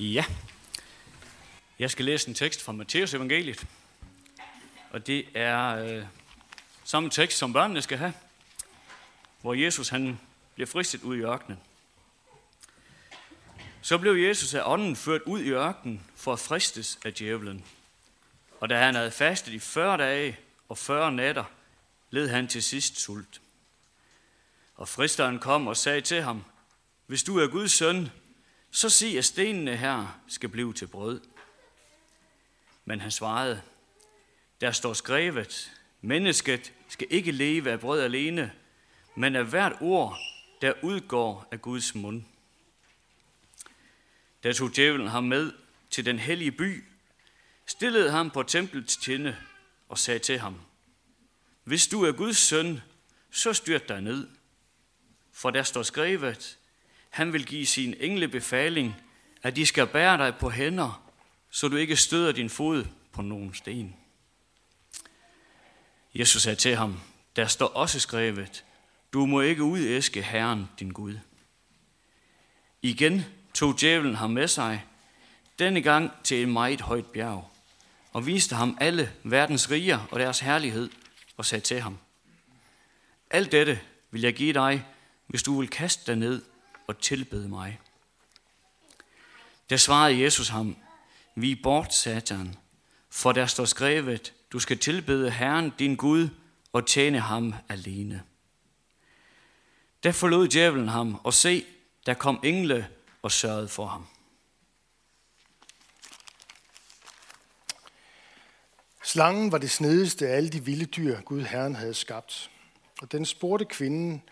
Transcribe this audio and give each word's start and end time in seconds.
Ja, 0.00 0.24
jeg 1.78 1.90
skal 1.90 2.04
læse 2.04 2.28
en 2.28 2.34
tekst 2.34 2.62
fra 2.62 2.72
Matteus 2.72 3.14
evangeliet, 3.14 3.66
og 4.90 5.06
det 5.06 5.26
er 5.34 5.68
øh, 5.68 6.04
samme 6.84 7.10
tekst, 7.10 7.38
som 7.38 7.52
børnene 7.52 7.82
skal 7.82 7.98
have, 7.98 8.12
hvor 9.40 9.54
Jesus 9.54 9.88
han 9.88 10.20
bliver 10.54 10.66
fristet 10.66 11.02
ud 11.02 11.16
i 11.16 11.20
ørkenen. 11.20 11.60
Så 13.82 13.98
blev 13.98 14.12
Jesus 14.12 14.54
af 14.54 14.62
ånden 14.64 14.96
ført 14.96 15.22
ud 15.22 15.40
i 15.40 15.50
ørkenen 15.50 16.02
for 16.16 16.32
at 16.32 16.38
fristes 16.38 16.98
af 17.04 17.14
djævlen. 17.14 17.64
Og 18.60 18.68
da 18.68 18.78
han 18.78 18.94
havde 18.94 19.10
fastet 19.10 19.52
i 19.52 19.58
40 19.58 19.96
dage 19.96 20.38
og 20.68 20.78
40 20.78 21.12
nætter, 21.12 21.44
led 22.10 22.28
han 22.28 22.48
til 22.48 22.62
sidst 22.62 23.00
sult. 23.00 23.40
Og 24.76 24.88
fristeren 24.88 25.38
kom 25.38 25.66
og 25.66 25.76
sagde 25.76 26.00
til 26.00 26.22
ham, 26.22 26.44
hvis 27.06 27.22
du 27.22 27.38
er 27.38 27.46
Guds 27.46 27.72
søn, 27.72 28.10
så 28.70 28.88
sig, 28.90 29.18
at 29.18 29.24
stenene 29.24 29.76
her 29.76 30.20
skal 30.28 30.48
blive 30.48 30.72
til 30.72 30.86
brød. 30.86 31.20
Men 32.84 33.00
han 33.00 33.10
svarede, 33.10 33.62
der 34.60 34.72
står 34.72 34.92
skrevet, 34.92 35.72
mennesket 36.00 36.72
skal 36.88 37.06
ikke 37.10 37.32
leve 37.32 37.70
af 37.70 37.80
brød 37.80 38.00
alene, 38.00 38.52
men 39.14 39.36
af 39.36 39.44
hvert 39.44 39.76
ord, 39.80 40.18
der 40.62 40.72
udgår 40.82 41.48
af 41.50 41.62
Guds 41.62 41.94
mund. 41.94 42.22
Der 44.42 44.52
tog 44.52 44.76
djævlen 44.76 45.08
ham 45.08 45.24
med 45.24 45.52
til 45.90 46.04
den 46.04 46.18
hellige 46.18 46.52
by, 46.52 46.84
stillede 47.66 48.10
ham 48.10 48.30
på 48.30 48.42
templets 48.42 48.96
tinde 48.96 49.36
og 49.88 49.98
sagde 49.98 50.18
til 50.18 50.38
ham, 50.38 50.60
Hvis 51.64 51.86
du 51.86 52.04
er 52.04 52.12
Guds 52.12 52.38
søn, 52.38 52.80
så 53.30 53.52
styrt 53.52 53.88
dig 53.88 54.00
ned. 54.00 54.28
For 55.32 55.50
der 55.50 55.62
står 55.62 55.82
skrevet, 55.82 56.58
han 57.10 57.32
vil 57.32 57.46
give 57.46 57.66
sin 57.66 57.94
engle 58.00 58.28
befaling, 58.28 58.96
at 59.42 59.56
de 59.56 59.66
skal 59.66 59.86
bære 59.86 60.18
dig 60.18 60.34
på 60.36 60.50
hænder, 60.50 61.10
så 61.50 61.68
du 61.68 61.76
ikke 61.76 61.96
støder 61.96 62.32
din 62.32 62.50
fod 62.50 62.84
på 63.12 63.22
nogen 63.22 63.54
sten. 63.54 63.96
Jesus 66.14 66.42
sagde 66.42 66.56
til 66.56 66.76
ham, 66.76 67.00
der 67.36 67.46
står 67.46 67.66
også 67.66 68.00
skrevet, 68.00 68.64
du 69.12 69.26
må 69.26 69.40
ikke 69.40 69.62
udæske 69.62 70.22
Herren 70.22 70.68
din 70.78 70.90
Gud. 70.90 71.18
Igen 72.82 73.24
tog 73.54 73.80
djævlen 73.80 74.14
ham 74.14 74.30
med 74.30 74.48
sig, 74.48 74.84
denne 75.58 75.82
gang 75.82 76.10
til 76.24 76.42
en 76.42 76.52
meget 76.52 76.80
højt 76.80 77.06
bjerg, 77.06 77.50
og 78.12 78.26
viste 78.26 78.54
ham 78.54 78.78
alle 78.80 79.12
verdens 79.22 79.70
riger 79.70 80.06
og 80.10 80.20
deres 80.20 80.40
herlighed, 80.40 80.90
og 81.36 81.46
sagde 81.46 81.64
til 81.64 81.80
ham, 81.80 81.98
Alt 83.30 83.52
dette 83.52 83.80
vil 84.10 84.22
jeg 84.22 84.34
give 84.34 84.52
dig, 84.52 84.86
hvis 85.26 85.42
du 85.42 85.60
vil 85.60 85.68
kaste 85.68 86.06
dig 86.06 86.16
ned 86.16 86.42
og 86.90 86.98
tilbede 86.98 87.48
mig. 87.48 87.80
Der 89.70 89.76
svarede 89.76 90.20
Jesus 90.20 90.48
ham, 90.48 90.76
vi 91.34 91.54
bort, 91.62 91.94
Satan, 91.94 92.56
for 93.10 93.32
der 93.32 93.46
står 93.46 93.64
skrevet, 93.64 94.34
du 94.52 94.58
skal 94.58 94.78
tilbede 94.78 95.30
Herren, 95.30 95.72
din 95.78 95.96
Gud, 95.96 96.28
og 96.72 96.86
tjene 96.86 97.20
ham 97.20 97.54
alene. 97.68 98.22
Der 100.02 100.12
forlod 100.12 100.48
djævlen 100.48 100.88
ham, 100.88 101.20
og 101.24 101.34
se, 101.34 101.64
der 102.06 102.14
kom 102.14 102.40
engle 102.44 102.88
og 103.22 103.32
sørgede 103.32 103.68
for 103.68 103.86
ham. 103.86 104.06
Slangen 109.04 109.52
var 109.52 109.58
det 109.58 109.70
snedigste 109.70 110.28
af 110.28 110.36
alle 110.36 110.50
de 110.50 110.64
vilde 110.64 110.86
dyr, 110.86 111.20
Gud 111.20 111.42
Herren 111.42 111.74
havde 111.74 111.94
skabt. 111.94 112.50
Og 113.02 113.12
den 113.12 113.26
spurgte 113.26 113.64
kvinden, 113.64 114.22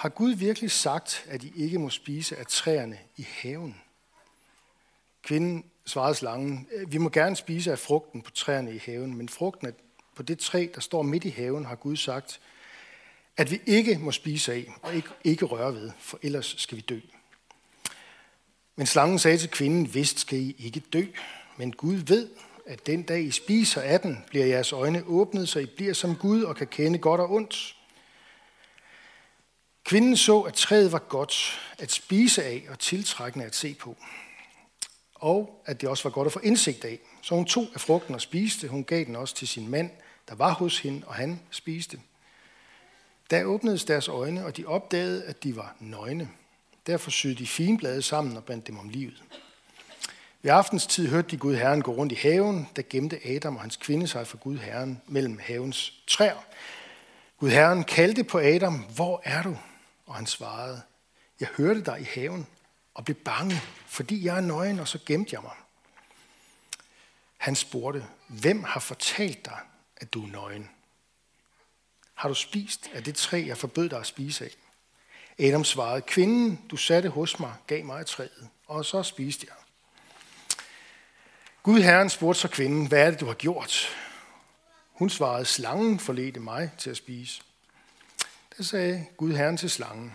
har 0.00 0.08
Gud 0.08 0.34
virkelig 0.34 0.70
sagt, 0.70 1.24
at 1.28 1.44
I 1.44 1.52
ikke 1.56 1.78
må 1.78 1.90
spise 1.90 2.36
af 2.36 2.46
træerne 2.46 2.98
i 3.16 3.26
haven? 3.42 3.76
Kvinden 5.22 5.64
svarede 5.86 6.14
slangen, 6.14 6.68
vi 6.86 6.98
må 6.98 7.08
gerne 7.08 7.36
spise 7.36 7.72
af 7.72 7.78
frugten 7.78 8.22
på 8.22 8.30
træerne 8.30 8.74
i 8.74 8.78
haven, 8.78 9.16
men 9.16 9.28
frugten 9.28 9.72
på 10.16 10.22
det 10.22 10.38
træ, 10.38 10.68
der 10.74 10.80
står 10.80 11.02
midt 11.02 11.24
i 11.24 11.28
haven, 11.28 11.64
har 11.64 11.74
Gud 11.74 11.96
sagt, 11.96 12.40
at 13.36 13.50
vi 13.50 13.60
ikke 13.66 13.98
må 13.98 14.12
spise 14.12 14.52
af 14.52 14.72
og 14.82 14.94
ikke, 14.94 15.08
ikke 15.24 15.44
røre 15.44 15.74
ved, 15.74 15.90
for 15.98 16.18
ellers 16.22 16.54
skal 16.58 16.76
vi 16.76 16.82
dø. 16.82 17.00
Men 18.76 18.86
slangen 18.86 19.18
sagde 19.18 19.38
til 19.38 19.50
kvinden, 19.50 19.94
vist 19.94 20.20
skal 20.20 20.38
I 20.38 20.56
ikke 20.58 20.80
dø, 20.92 21.04
men 21.56 21.72
Gud 21.72 21.94
ved, 21.94 22.28
at 22.66 22.86
den 22.86 23.02
dag 23.02 23.22
I 23.22 23.30
spiser 23.30 23.80
af 23.80 24.00
den, 24.00 24.24
bliver 24.28 24.46
jeres 24.46 24.72
øjne 24.72 25.04
åbnet, 25.06 25.48
så 25.48 25.58
I 25.58 25.66
bliver 25.66 25.94
som 25.94 26.16
Gud 26.16 26.42
og 26.42 26.56
kan 26.56 26.66
kende 26.66 26.98
godt 26.98 27.20
og 27.20 27.30
ondt. 27.30 27.76
Kvinden 29.90 30.16
så, 30.16 30.40
at 30.40 30.54
træet 30.54 30.92
var 30.92 30.98
godt 30.98 31.60
at 31.78 31.92
spise 31.92 32.44
af 32.44 32.62
og 32.70 32.78
tiltrækkende 32.78 33.46
at 33.46 33.54
se 33.54 33.74
på. 33.74 33.96
Og 35.14 35.62
at 35.66 35.80
det 35.80 35.88
også 35.88 36.02
var 36.02 36.10
godt 36.10 36.26
at 36.26 36.32
få 36.32 36.40
indsigt 36.42 36.84
af. 36.84 36.98
Så 37.22 37.34
hun 37.34 37.44
tog 37.44 37.66
af 37.74 37.80
frugten 37.80 38.14
og 38.14 38.20
spiste. 38.20 38.68
Hun 38.68 38.84
gav 38.84 39.04
den 39.04 39.16
også 39.16 39.34
til 39.34 39.48
sin 39.48 39.68
mand, 39.68 39.90
der 40.28 40.34
var 40.34 40.52
hos 40.52 40.78
hende, 40.78 41.06
og 41.06 41.14
han 41.14 41.40
spiste. 41.50 42.00
Da 43.30 43.44
åbnedes 43.44 43.84
deres 43.84 44.08
øjne, 44.08 44.44
og 44.44 44.56
de 44.56 44.66
opdagede, 44.66 45.24
at 45.24 45.44
de 45.44 45.56
var 45.56 45.76
nøgne. 45.80 46.28
Derfor 46.86 47.10
syede 47.10 47.34
de 47.34 47.46
finblade 47.46 48.02
sammen 48.02 48.36
og 48.36 48.44
bandt 48.44 48.66
dem 48.66 48.78
om 48.78 48.88
livet. 48.88 49.22
Ved 50.42 50.50
aftens 50.50 50.86
tid 50.86 51.08
hørte 51.08 51.28
de 51.30 51.36
Gud 51.36 51.54
Herren 51.54 51.82
gå 51.82 51.92
rundt 51.92 52.12
i 52.12 52.18
haven, 52.22 52.68
der 52.76 52.82
gemte 52.90 53.26
Adam 53.26 53.56
og 53.56 53.62
hans 53.62 53.76
kvinde 53.76 54.08
sig 54.08 54.26
for 54.26 54.36
Gud 54.36 54.58
Herren 54.58 55.02
mellem 55.06 55.38
havens 55.42 55.92
træer. 56.06 56.44
Gud 57.38 57.50
Herren 57.50 57.84
kaldte 57.84 58.24
på 58.24 58.38
Adam, 58.38 58.74
hvor 58.74 59.22
er 59.24 59.42
du? 59.42 59.56
Og 60.10 60.16
han 60.16 60.26
svarede, 60.26 60.82
jeg 61.40 61.48
hørte 61.56 61.84
dig 61.84 62.00
i 62.00 62.04
haven 62.04 62.46
og 62.94 63.04
blev 63.04 63.16
bange, 63.16 63.60
fordi 63.86 64.24
jeg 64.24 64.36
er 64.36 64.40
nøgen, 64.40 64.78
og 64.78 64.88
så 64.88 64.98
gemte 65.06 65.34
jeg 65.34 65.42
mig. 65.42 65.56
Han 67.36 67.56
spurgte, 67.56 68.06
hvem 68.28 68.64
har 68.64 68.80
fortalt 68.80 69.44
dig, 69.44 69.58
at 69.96 70.12
du 70.14 70.22
er 70.22 70.28
nøgen? 70.28 70.70
Har 72.14 72.28
du 72.28 72.34
spist 72.34 72.90
af 72.92 73.04
det 73.04 73.14
træ, 73.14 73.44
jeg 73.46 73.58
forbød 73.58 73.88
dig 73.88 73.98
at 73.98 74.06
spise 74.06 74.44
af? 74.44 74.50
Adam 75.38 75.64
svarede, 75.64 76.02
kvinden, 76.02 76.66
du 76.70 76.76
satte 76.76 77.08
hos 77.08 77.38
mig, 77.38 77.54
gav 77.66 77.84
mig 77.84 78.06
træet, 78.06 78.48
og 78.66 78.84
så 78.84 79.02
spiste 79.02 79.46
jeg. 79.48 79.56
Gud 81.62 81.80
Herren 81.80 82.10
spurgte 82.10 82.40
så 82.40 82.48
kvinden, 82.48 82.86
hvad 82.86 83.06
er 83.06 83.10
det, 83.10 83.20
du 83.20 83.26
har 83.26 83.34
gjort? 83.34 83.96
Hun 84.92 85.10
svarede, 85.10 85.44
slangen 85.44 85.98
forledte 85.98 86.40
mig 86.40 86.70
til 86.78 86.90
at 86.90 86.96
spise. 86.96 87.42
Der 88.56 88.62
sagde 88.62 89.06
Gud 89.16 89.32
Herren 89.32 89.56
til 89.56 89.70
slangen, 89.70 90.12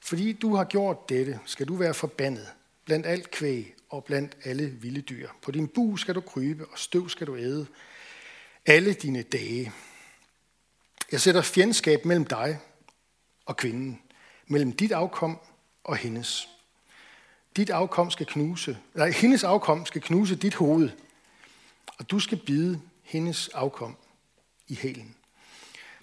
fordi 0.00 0.32
du 0.32 0.54
har 0.54 0.64
gjort 0.64 1.08
dette, 1.08 1.40
skal 1.44 1.68
du 1.68 1.76
være 1.76 1.94
forbandet 1.94 2.48
blandt 2.84 3.06
alt 3.06 3.30
kvæg 3.30 3.74
og 3.88 4.04
blandt 4.04 4.36
alle 4.44 4.66
vilde 4.70 5.00
dyr. 5.00 5.28
På 5.42 5.50
din 5.50 5.68
bu 5.68 5.96
skal 5.96 6.14
du 6.14 6.20
krybe, 6.20 6.66
og 6.66 6.78
støv 6.78 7.08
skal 7.08 7.26
du 7.26 7.36
æde 7.36 7.66
alle 8.66 8.92
dine 8.92 9.22
dage. 9.22 9.72
Jeg 11.12 11.20
sætter 11.20 11.42
fjendskab 11.42 12.04
mellem 12.04 12.24
dig 12.24 12.58
og 13.46 13.56
kvinden, 13.56 14.02
mellem 14.46 14.72
dit 14.72 14.92
afkom 14.92 15.38
og 15.84 15.96
hendes. 15.96 16.48
Dit 17.56 17.70
afkom 17.70 18.10
skal 18.10 18.26
knuse, 18.26 18.78
nej, 18.94 19.10
hendes 19.10 19.44
afkom 19.44 19.86
skal 19.86 20.02
knuse 20.02 20.36
dit 20.36 20.54
hoved, 20.54 20.90
og 21.98 22.10
du 22.10 22.20
skal 22.20 22.38
bide 22.46 22.80
hendes 23.02 23.48
afkom 23.48 23.96
i 24.68 24.74
hælen. 24.74 25.14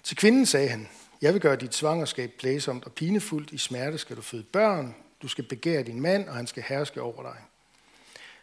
Til 0.02 0.16
kvinden 0.16 0.46
sagde 0.46 0.68
han, 0.68 0.88
jeg 1.22 1.32
vil 1.32 1.40
gøre 1.40 1.56
dit 1.56 1.74
svangerskab 1.74 2.32
plæsomt 2.38 2.84
og 2.84 2.92
pinefuldt. 2.92 3.52
I 3.52 3.58
smerte 3.58 3.98
skal 3.98 4.16
du 4.16 4.22
føde 4.22 4.42
børn. 4.42 4.94
Du 5.22 5.28
skal 5.28 5.44
begære 5.44 5.82
din 5.82 6.00
mand, 6.00 6.28
og 6.28 6.34
han 6.34 6.46
skal 6.46 6.62
herske 6.62 7.02
over 7.02 7.22
dig. 7.22 7.36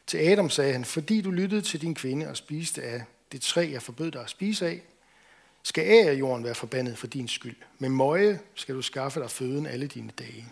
Til 0.08 0.18
Adam 0.18 0.50
sagde 0.50 0.74
han, 0.74 0.86
fordi 0.86 1.22
du 1.22 1.32
lyttede 1.32 1.62
til 1.62 1.82
din 1.82 1.96
kvinde 1.96 2.30
og 2.30 2.38
spiste 2.38 2.84
af 2.84 3.04
det 3.32 3.42
træ, 3.42 3.70
jeg 3.72 3.82
forbød 3.82 4.12
dig 4.12 4.22
at 4.22 4.30
spise 4.30 4.68
af, 4.68 4.82
skal 5.64 5.84
af 5.84 6.10
af 6.10 6.14
jorden 6.14 6.44
være 6.44 6.56
forbandet 6.56 6.98
for 6.98 7.08
din 7.08 7.28
skyld. 7.28 7.56
Med 7.80 7.90
møje 7.90 8.40
skal 8.56 8.76
du 8.76 8.82
skaffe 8.82 9.20
dig 9.20 9.32
føden 9.32 9.66
alle 9.66 9.88
dine 9.88 10.12
dage. 10.20 10.48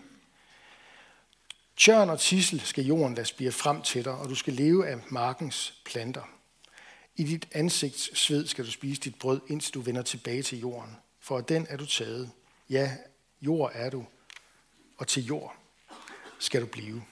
Tjørn 1.77 2.09
og 2.09 2.19
tissel 2.19 2.59
skal 2.59 2.83
jorden 2.83 3.15
lade 3.15 3.27
spire 3.27 3.51
frem 3.51 3.81
til 3.81 4.05
dig, 4.05 4.13
og 4.13 4.29
du 4.29 4.35
skal 4.35 4.53
leve 4.53 4.87
af 4.87 4.97
markens 5.09 5.73
planter. 5.85 6.29
I 7.16 7.23
dit 7.23 7.47
ansigts 7.51 8.19
sved 8.19 8.47
skal 8.47 8.66
du 8.66 8.72
spise 8.72 9.01
dit 9.01 9.16
brød, 9.19 9.41
indtil 9.47 9.73
du 9.73 9.81
vender 9.81 10.01
tilbage 10.01 10.43
til 10.43 10.59
jorden 10.59 10.97
for 11.22 11.38
af 11.38 11.46
den 11.46 11.68
er 11.70 11.78
du 11.78 11.85
taget. 11.85 12.32
Ja, 12.70 12.97
jord 13.41 13.72
er 13.73 13.90
du, 13.90 14.06
og 14.97 15.08
til 15.08 15.26
jord 15.26 15.56
skal 16.40 16.62
du 16.62 16.68
blive. 16.68 17.03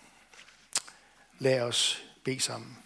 Lad 1.40 1.62
os 1.62 2.04
bede 2.24 2.40
sammen. 2.40 2.78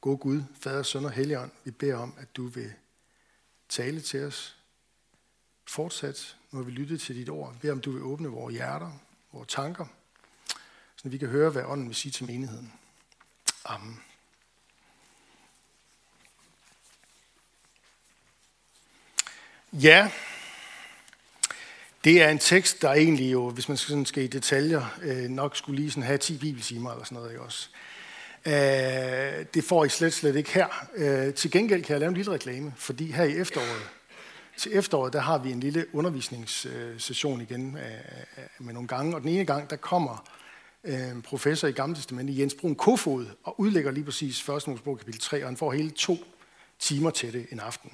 God 0.00 0.18
Gud, 0.18 0.42
Fader, 0.60 0.82
Søn 0.82 1.04
og 1.04 1.10
Helligånd, 1.10 1.50
vi 1.64 1.70
beder 1.70 1.96
om, 1.96 2.14
at 2.18 2.36
du 2.36 2.46
vil 2.46 2.72
tale 3.68 4.00
til 4.00 4.24
os 4.24 4.56
fortsat, 5.66 6.36
når 6.50 6.62
vi 6.62 6.70
lytter 6.70 6.98
til 6.98 7.16
dit 7.16 7.28
ord. 7.28 7.52
Vi 7.52 7.58
beder 7.58 7.72
om, 7.72 7.80
du 7.80 7.92
vil 7.92 8.02
åbne 8.02 8.28
vores 8.28 8.54
hjerter, 8.54 8.92
vores 9.32 9.48
tanker, 9.48 9.86
så 11.02 11.08
vi 11.08 11.18
kan 11.18 11.28
høre, 11.28 11.50
hvad 11.50 11.62
ånden 11.62 11.86
vil 11.86 11.96
sige 11.96 12.12
til 12.12 12.26
menigheden. 12.26 12.72
Amen. 13.64 14.00
Ja, 19.72 20.10
det 22.04 22.22
er 22.22 22.28
en 22.28 22.38
tekst, 22.38 22.82
der 22.82 22.92
egentlig 22.92 23.32
jo, 23.32 23.50
hvis 23.50 23.68
man 23.68 23.76
sådan 23.76 24.06
skal 24.06 24.22
i 24.22 24.26
detaljer, 24.26 24.98
øh, 25.02 25.30
nok 25.30 25.56
skulle 25.56 25.80
lige 25.80 25.90
sådan 25.90 26.02
have 26.02 26.18
10 26.18 26.38
bibeltimer 26.38 26.90
eller 26.90 27.04
sådan 27.04 27.16
noget, 27.16 27.30
ikke 27.30 27.42
også? 27.42 27.68
Øh, 28.46 29.46
det 29.54 29.64
får 29.64 29.84
I 29.84 29.88
slet, 29.88 30.12
slet 30.12 30.36
ikke 30.36 30.54
her. 30.54 30.86
Øh, 30.94 31.34
til 31.34 31.50
gengæld 31.50 31.84
kan 31.84 31.92
jeg 31.92 32.00
lave 32.00 32.08
en 32.08 32.16
lille 32.16 32.32
reklame, 32.32 32.74
fordi 32.76 33.12
her 33.12 33.24
i 33.24 33.36
efteråret, 33.36 33.90
til 34.56 34.76
efteråret, 34.76 35.12
der 35.12 35.20
har 35.20 35.38
vi 35.38 35.50
en 35.50 35.60
lille 35.60 35.94
undervisningssession 35.94 37.40
igen 37.40 37.76
øh, 37.76 37.84
øh, 38.38 38.66
med 38.66 38.74
nogle 38.74 38.88
gange, 38.88 39.14
og 39.14 39.20
den 39.20 39.28
ene 39.28 39.44
gang, 39.44 39.70
der 39.70 39.76
kommer 39.76 40.26
Øh, 40.84 41.22
professor 41.22 41.68
i 41.68 41.72
Gamle 41.72 41.96
Testamentet, 41.96 42.38
Jens 42.38 42.54
Brun 42.54 42.74
Kofod, 42.74 43.26
og 43.44 43.60
udlægger 43.60 43.90
lige 43.90 44.04
præcis 44.04 44.48
1. 44.48 44.68
Mosebog 44.68 44.98
kapitel 44.98 45.20
3, 45.20 45.42
og 45.42 45.48
han 45.48 45.56
får 45.56 45.72
hele 45.72 45.90
to 45.90 46.16
timer 46.78 47.10
til 47.10 47.32
det 47.32 47.46
en 47.50 47.60
aften. 47.60 47.90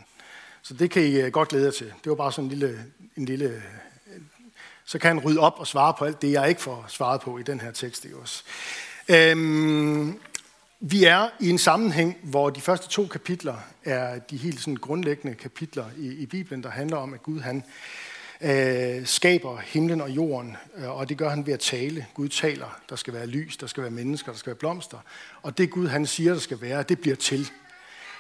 Så 0.63 0.75
det 0.75 0.91
kan 0.91 1.03
I 1.03 1.21
øh, 1.21 1.33
godt 1.33 1.49
glæde 1.49 1.65
jer 1.65 1.71
til. 1.71 1.87
Det 1.87 2.11
var 2.11 2.15
bare 2.15 2.33
sådan 2.33 2.45
en 2.45 2.51
lille, 2.51 2.85
en 3.17 3.25
lille 3.25 3.45
øh, 3.45 3.63
så 4.87 4.99
kan 4.99 5.09
han 5.09 5.25
rydde 5.25 5.41
op 5.41 5.55
og 5.59 5.67
svare 5.67 5.95
på 5.99 6.05
alt 6.05 6.23
det, 6.23 6.33
jeg 6.33 6.49
ikke 6.49 6.63
får 6.63 6.85
svaret 6.89 7.21
på 7.21 7.39
i 7.39 7.43
den 7.43 7.61
her 7.61 7.71
tekst. 7.71 8.05
i 8.05 8.09
også? 8.13 8.43
Øhm, 9.09 10.21
vi 10.81 11.05
er 11.05 11.29
i 11.41 11.51
en 11.51 11.59
sammenhæng, 11.59 12.17
hvor 12.23 12.51
de 12.51 12.61
første 12.61 12.89
to 12.89 13.07
kapitler 13.07 13.57
er 13.85 14.19
de 14.19 14.37
helt 14.37 14.61
sådan 14.61 14.77
grundlæggende 14.77 15.37
kapitler 15.37 15.85
i, 15.97 16.09
i 16.09 16.27
Bibelen, 16.27 16.63
der 16.63 16.71
handler 16.71 16.97
om, 16.97 17.15
at 17.15 17.23
Gud 17.23 17.41
han 17.41 17.65
øh, 18.41 19.07
skaber 19.07 19.59
himlen 19.59 20.01
og 20.01 20.11
jorden, 20.11 20.57
øh, 20.77 20.91
og 20.91 21.09
det 21.09 21.19
gør 21.19 21.29
han 21.29 21.47
ved 21.47 21.53
at 21.53 21.61
tale. 21.61 22.07
Gud 22.15 22.29
taler, 22.29 22.81
der 22.89 22.97
skal 22.97 23.15
være 23.15 23.27
lys, 23.27 23.57
der 23.57 23.67
skal 23.67 23.83
være 23.83 23.93
mennesker, 23.93 24.33
der 24.33 24.39
skal 24.39 24.51
være 24.51 24.59
blomster, 24.59 24.99
og 25.43 25.59
det 25.59 25.71
Gud 25.71 25.87
han 25.87 26.07
siger, 26.07 26.33
der 26.33 26.41
skal 26.41 26.61
være, 26.61 26.83
det 26.83 27.01
bliver 27.01 27.17
til. 27.17 27.51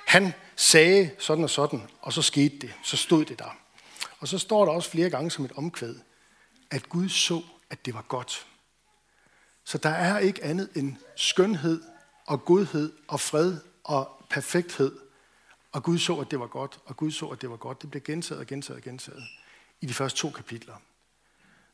Han 0.06 0.32
sagde 0.56 1.10
sådan 1.18 1.44
og 1.44 1.50
sådan, 1.50 1.82
og 2.02 2.12
så 2.12 2.22
skete 2.22 2.58
det, 2.58 2.74
så 2.82 2.96
stod 2.96 3.24
det 3.24 3.38
der. 3.38 3.56
Og 4.18 4.28
så 4.28 4.38
står 4.38 4.64
der 4.64 4.72
også 4.72 4.90
flere 4.90 5.10
gange 5.10 5.30
som 5.30 5.44
et 5.44 5.52
omkvæd, 5.52 5.94
at 6.70 6.88
Gud 6.88 7.08
så, 7.08 7.42
at 7.70 7.86
det 7.86 7.94
var 7.94 8.04
godt. 8.08 8.46
Så 9.64 9.78
der 9.78 9.90
er 9.90 10.18
ikke 10.18 10.44
andet 10.44 10.68
end 10.76 10.96
skønhed 11.16 11.82
og 12.26 12.44
godhed 12.44 12.92
og 13.08 13.20
fred 13.20 13.56
og 13.84 14.10
perfekthed. 14.30 14.98
Og 15.72 15.82
Gud 15.82 15.98
så, 15.98 16.16
at 16.16 16.30
det 16.30 16.40
var 16.40 16.46
godt, 16.46 16.78
og 16.84 16.96
Gud 16.96 17.10
så, 17.10 17.26
at 17.26 17.42
det 17.42 17.50
var 17.50 17.56
godt. 17.56 17.82
Det 17.82 17.90
bliver 17.90 18.02
gentaget 18.02 18.40
og 18.40 18.46
gentaget 18.46 18.76
og 18.76 18.82
gentaget 18.82 19.24
i 19.80 19.86
de 19.86 19.94
første 19.94 20.18
to 20.18 20.30
kapitler. 20.30 20.74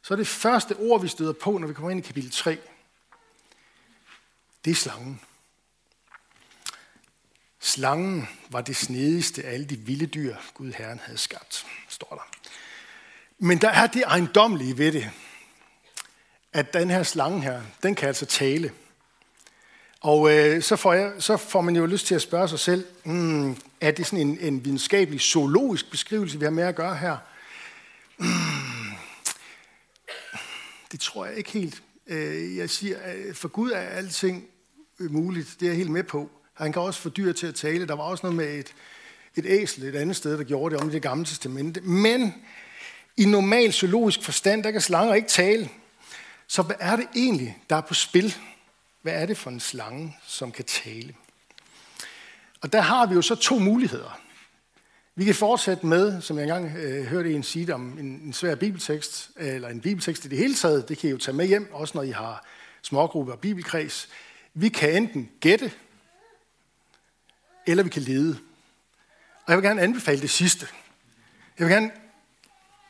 Så 0.03 0.15
er 0.15 0.17
det 0.17 0.29
første 0.29 0.77
ord, 0.77 1.03
vi 1.03 1.09
støder 1.09 1.33
på, 1.33 1.59
når 1.59 1.67
vi 1.67 1.75
kommer 1.75 1.91
ind 1.91 2.05
i 2.05 2.07
kapitel 2.07 2.31
3, 2.31 2.59
det 4.65 4.71
er 4.71 4.75
slangen. 4.75 5.21
Slangen 7.61 8.29
var 8.51 8.61
det 8.61 8.77
snedigste 8.77 9.45
af 9.45 9.55
alle 9.55 9.67
de 9.67 9.79
vilde 9.79 10.07
dyr, 10.07 10.37
Gud 10.55 10.73
Herren 10.73 11.01
havde 11.05 11.19
skabt, 11.19 11.67
står 11.89 12.09
der. 12.11 12.39
Men 13.39 13.61
der 13.61 13.69
er 13.69 13.87
det 13.87 14.03
ejendomlige 14.03 14.79
ved 14.79 14.93
det, 14.93 15.11
at 16.53 16.75
den 16.75 16.91
her 16.91 17.03
slange 17.03 17.43
her, 17.43 17.63
den 17.83 17.95
kan 17.95 18.09
altså 18.09 18.27
tale. 18.27 18.73
Og 20.01 20.33
øh, 20.33 20.63
så, 20.63 20.77
får 20.77 20.93
jeg, 20.93 21.13
så 21.19 21.37
får 21.37 21.61
man 21.61 21.77
jo 21.77 21.87
lyst 21.87 22.07
til 22.07 22.15
at 22.15 22.23
spørge 22.23 22.49
sig 22.49 22.59
selv, 22.59 22.87
mm, 23.05 23.57
er 23.81 23.91
det 23.91 24.07
sådan 24.07 24.27
en, 24.27 24.39
en 24.41 24.65
videnskabelig, 24.65 25.21
zoologisk 25.21 25.91
beskrivelse, 25.91 26.39
vi 26.39 26.45
har 26.45 26.51
med 26.51 26.65
at 26.65 26.75
gøre 26.75 26.97
her? 26.97 27.17
Hmm. 28.19 28.29
Det 30.93 31.01
tror 31.01 31.27
jeg 31.27 31.37
ikke 31.37 31.51
helt. 31.51 31.83
Øh, 32.07 32.57
jeg 32.57 32.71
siger, 32.71 32.99
for 33.35 33.49
Gud 33.49 33.71
er 33.71 33.79
alting 33.79 34.45
muligt, 34.99 35.57
det 35.61 35.67
er 35.67 35.71
jeg 35.71 35.77
helt 35.77 35.91
med 35.91 36.05
på. 36.05 36.31
Han 36.55 36.73
kan 36.73 36.83
også 36.83 37.01
få 37.01 37.09
dyr 37.09 37.33
til 37.33 37.47
at 37.47 37.55
tale. 37.55 37.87
Der 37.87 37.95
var 37.95 38.03
også 38.03 38.27
noget 38.27 38.37
med 38.37 38.59
et, 38.59 38.75
et 39.37 39.47
æsel 39.47 39.85
et 39.85 39.97
andet 39.97 40.17
sted, 40.17 40.39
der 40.39 40.45
gjorde 40.45 40.75
det 40.75 40.83
om 40.83 40.91
det 40.91 41.03
gamle 41.03 41.25
testamente. 41.25 41.81
Men 41.81 42.35
i 43.17 43.25
normal 43.25 43.73
zoologisk 43.73 44.23
forstand, 44.23 44.65
der 44.65 44.71
kan 44.71 44.81
slanger 44.81 45.15
ikke 45.15 45.29
tale. 45.29 45.71
Så 46.47 46.63
hvad 46.63 46.77
er 46.79 46.97
det 46.97 47.07
egentlig, 47.17 47.59
der 47.71 47.77
er 47.77 47.81
på 47.81 47.95
spil? 47.95 48.37
Hvad 49.03 49.13
er 49.13 49.27
det 49.27 49.39
for 49.39 49.51
en 49.51 49.61
slange, 49.61 50.17
som 50.27 50.53
kan 50.53 50.65
tale? 50.65 51.15
Og 52.61 52.73
der 52.73 52.81
har 52.81 53.07
vi 53.07 53.15
jo 53.15 53.23
så 53.23 53.35
to 53.35 53.59
muligheder. 53.59 54.21
Vi 55.15 55.25
kan 55.25 55.35
fortsætte 55.35 55.87
med, 55.87 56.21
som 56.21 56.37
jeg 56.37 56.43
engang 56.43 56.77
øh, 56.77 57.05
hørte 57.05 57.33
en 57.33 57.43
sige 57.43 57.75
om 57.75 57.99
en, 57.99 58.07
en 58.07 58.33
svær 58.33 58.55
bibeltekst, 58.55 59.31
eller 59.37 59.69
en 59.69 59.81
bibeltekst 59.81 60.25
i 60.25 60.29
det 60.29 60.39
hele 60.39 60.55
taget, 60.55 60.89
det 60.89 60.99
kan 60.99 61.09
I 61.09 61.11
jo 61.11 61.19
tage 61.19 61.37
med 61.37 61.47
hjem, 61.47 61.73
også 61.73 61.93
når 61.95 62.03
I 62.03 62.11
har 62.11 62.47
smågrupper 62.83 63.33
og 63.33 63.39
bibelkreds. 63.39 64.09
Vi 64.55 64.69
kan 64.69 64.97
enten 64.97 65.31
gætte, 65.41 65.73
eller 67.67 67.83
vi 67.83 67.91
kan 67.91 68.03
lede. 68.03 68.39
Og 69.47 69.53
jeg 69.53 69.57
vil 69.57 69.65
gerne 69.65 69.83
anbefale 69.83 70.21
det 70.21 70.31
sidste. 70.31 70.67
Jeg 71.59 71.67
vil 71.67 71.75
gerne 71.75 71.91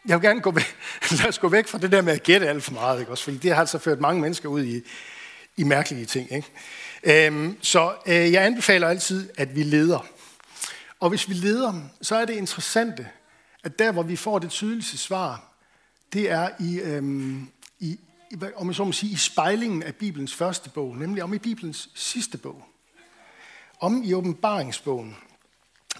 jeg 0.08 0.20
vil 0.20 0.28
gerne 0.28 0.40
gå 0.40 0.50
væk, 0.50 0.76
lad 1.20 1.28
os 1.28 1.38
gå 1.38 1.48
væk 1.48 1.66
fra 1.66 1.78
det 1.78 1.92
der 1.92 2.02
med 2.02 2.12
at 2.12 2.22
gætte 2.22 2.48
alt 2.48 2.62
for 2.62 2.72
meget, 2.72 3.00
ikke? 3.00 3.12
Også, 3.12 3.24
fordi 3.24 3.36
det 3.36 3.50
har 3.50 3.60
altså 3.60 3.78
ført 3.78 4.00
mange 4.00 4.20
mennesker 4.20 4.48
ud 4.48 4.64
i, 4.64 4.82
i 5.56 5.64
mærkelige 5.64 6.06
ting. 6.06 6.32
Ikke? 6.32 7.26
Øhm, 7.26 7.56
så 7.62 7.94
øh, 8.06 8.32
jeg 8.32 8.44
anbefaler 8.44 8.88
altid, 8.88 9.30
at 9.36 9.56
vi 9.56 9.62
leder. 9.62 10.06
Og 11.02 11.08
hvis 11.08 11.28
vi 11.28 11.34
leder, 11.34 11.80
så 12.02 12.16
er 12.16 12.24
det 12.24 12.34
interessante, 12.34 13.08
at 13.64 13.78
der, 13.78 13.92
hvor 13.92 14.02
vi 14.02 14.16
får 14.16 14.38
det 14.38 14.50
tydeligste 14.50 14.98
svar, 14.98 15.54
det 16.12 16.30
er 16.30 16.48
i, 16.60 16.80
øhm, 16.80 17.48
i, 17.80 17.98
om 18.56 18.66
jeg 18.66 18.74
så 18.74 18.84
må 18.84 18.92
sige, 18.92 19.12
i 19.12 19.16
spejlingen 19.16 19.82
af 19.82 19.94
Bibelens 19.94 20.34
første 20.34 20.70
bog, 20.70 20.96
nemlig 20.96 21.22
om 21.22 21.34
i 21.34 21.38
Bibelens 21.38 21.90
sidste 21.94 22.38
bog. 22.38 22.64
Om 23.80 24.02
i 24.02 24.14
åbenbaringsbogen, 24.14 25.16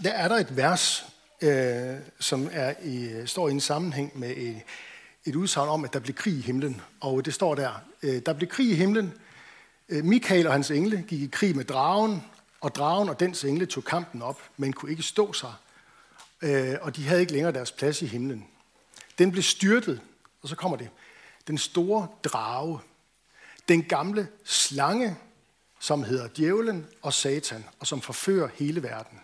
der 0.02 0.10
er 0.10 0.28
der 0.28 0.36
et 0.36 0.56
vers, 0.56 1.06
øh, 1.40 1.96
som 2.20 2.48
er 2.52 2.74
i, 2.84 3.26
står 3.26 3.48
i 3.48 3.52
en 3.52 3.60
sammenhæng 3.60 4.18
med 4.18 4.36
et, 4.36 4.60
et 5.24 5.36
udsagn 5.36 5.68
om, 5.68 5.84
at 5.84 5.92
der 5.92 6.00
blev 6.00 6.14
krig 6.14 6.34
i 6.34 6.40
himlen. 6.40 6.80
Og 7.00 7.24
det 7.24 7.34
står 7.34 7.54
der, 7.54 7.82
øh, 8.02 8.22
der 8.26 8.32
blev 8.32 8.48
krig 8.48 8.70
i 8.70 8.74
himlen. 8.74 9.12
Mikael 9.88 10.04
Michael 10.04 10.46
og 10.46 10.52
hans 10.52 10.70
engle 10.70 11.04
gik 11.08 11.22
i 11.22 11.28
krig 11.32 11.56
med 11.56 11.64
dragen, 11.64 12.22
og 12.62 12.74
dragen 12.74 13.08
og 13.08 13.20
dens 13.20 13.44
engle 13.44 13.66
tog 13.66 13.84
kampen 13.84 14.22
op, 14.22 14.42
men 14.56 14.72
kunne 14.72 14.90
ikke 14.90 15.02
stå 15.02 15.32
sig. 15.32 15.54
Øh, 16.42 16.76
og 16.80 16.96
de 16.96 17.06
havde 17.06 17.20
ikke 17.20 17.32
længere 17.32 17.52
deres 17.52 17.72
plads 17.72 18.02
i 18.02 18.06
himlen. 18.06 18.46
Den 19.18 19.32
blev 19.32 19.42
styrtet, 19.42 20.00
og 20.42 20.48
så 20.48 20.56
kommer 20.56 20.76
det. 20.76 20.88
Den 21.46 21.58
store 21.58 22.08
drage, 22.24 22.80
den 23.68 23.82
gamle 23.82 24.28
slange, 24.44 25.16
som 25.80 26.02
hedder 26.02 26.28
djævlen 26.36 26.86
og 27.02 27.12
satan, 27.12 27.64
og 27.78 27.86
som 27.86 28.00
forfører 28.00 28.48
hele 28.54 28.82
verden 28.82 29.20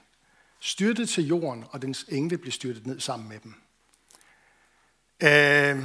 styrtet 0.61 1.09
til 1.09 1.27
jorden, 1.27 1.65
og 1.71 1.83
dens 1.83 2.07
engle 2.09 2.39
blev 2.39 2.53
styrtet 2.53 2.87
ned 2.87 3.01
sammen 3.01 3.29
med 3.29 3.39
dem. 3.41 3.55
Øh, 5.23 5.85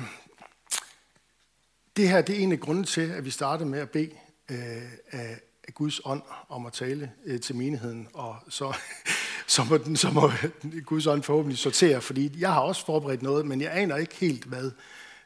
det 1.97 2.09
her 2.09 2.21
det 2.21 2.39
er 2.39 2.43
en 2.43 2.51
af 2.51 2.59
grunden 2.59 2.83
til, 2.83 3.11
at 3.11 3.25
vi 3.25 3.29
startede 3.29 3.69
med 3.69 3.79
at 3.79 3.89
bede 3.89 4.11
øh, 4.49 5.37
af, 5.67 5.73
Guds 5.73 6.01
ånd 6.05 6.21
om 6.49 6.65
at 6.65 6.73
tale 6.73 7.11
øh, 7.25 7.39
til 7.39 7.55
menigheden, 7.55 8.07
og 8.13 8.35
så, 8.49 8.73
så, 9.47 9.63
må 9.63 9.77
den, 9.77 9.95
så 9.95 10.11
må 10.11 10.31
Guds 10.85 11.07
ånd 11.07 11.23
forhåbentlig 11.23 11.57
sortere, 11.57 12.01
fordi 12.01 12.31
jeg 12.39 12.53
har 12.53 12.61
også 12.61 12.85
forberedt 12.85 13.21
noget, 13.21 13.45
men 13.45 13.61
jeg 13.61 13.71
aner 13.73 13.95
ikke 13.95 14.15
helt, 14.15 14.43
hvad, 14.43 14.71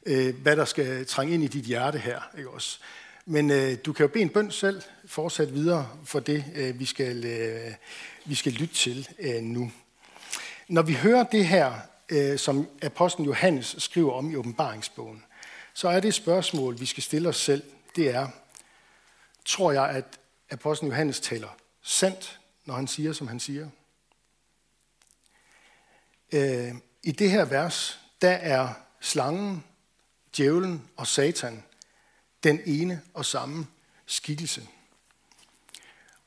øh, 0.06 0.36
hvad 0.41 0.56
der 0.56 0.65
skal 0.65 1.06
trænge 1.06 1.34
ind 1.34 1.44
i 1.44 1.48
dit 1.48 1.65
hjerte 1.65 1.98
her. 1.98 2.20
Ikke 2.38 2.50
også? 2.50 2.79
Men 3.25 3.51
øh, 3.51 3.77
du 3.86 3.94
kan 3.94 4.03
jo 4.03 4.08
bede 4.08 4.24
en 4.24 4.29
bøn 4.29 4.51
selv, 4.51 4.82
fortsat 5.06 5.53
videre 5.53 5.89
for 6.03 6.20
det, 6.20 6.46
øh, 6.56 6.79
vi, 6.79 6.86
skal, 6.86 7.25
øh, 7.25 7.74
vi 8.25 8.36
skal 8.36 8.51
lytte 8.51 8.75
til 8.75 9.08
øh, 9.20 9.41
nu. 9.41 9.72
Når 10.67 10.82
vi 10.82 10.94
hører 10.94 11.24
det 11.24 11.48
her, 11.48 11.74
øh, 12.10 12.39
som 12.39 12.67
apostlen 12.82 13.25
Johannes 13.25 13.75
skriver 13.79 14.13
om 14.13 14.32
i 14.32 14.36
åbenbaringsbogen, 14.36 15.24
så 15.74 15.89
er 15.89 16.00
det 16.00 16.13
spørgsmål, 16.13 16.79
vi 16.79 16.86
skal 16.86 17.03
stille 17.03 17.29
os 17.29 17.38
selv, 17.38 17.63
det 17.96 18.10
er, 18.15 18.27
tror 19.46 19.72
jeg, 19.72 19.89
at 19.89 20.06
apostlen 20.49 20.91
Johannes 20.91 21.19
taler 21.19 21.49
sandt, 21.81 22.39
når 22.65 22.75
han 22.75 22.87
siger, 22.87 23.13
som 23.13 23.27
han 23.27 23.39
siger? 23.39 23.69
Øh, 26.31 26.75
I 27.03 27.11
det 27.11 27.31
her 27.31 27.45
vers, 27.45 27.99
der 28.21 28.31
er 28.31 28.73
slangen, 28.99 29.63
djævlen 30.37 30.89
og 30.97 31.07
satan 31.07 31.63
den 32.43 32.61
ene 32.65 33.01
og 33.13 33.25
samme 33.25 33.67
skikkelse. 34.05 34.67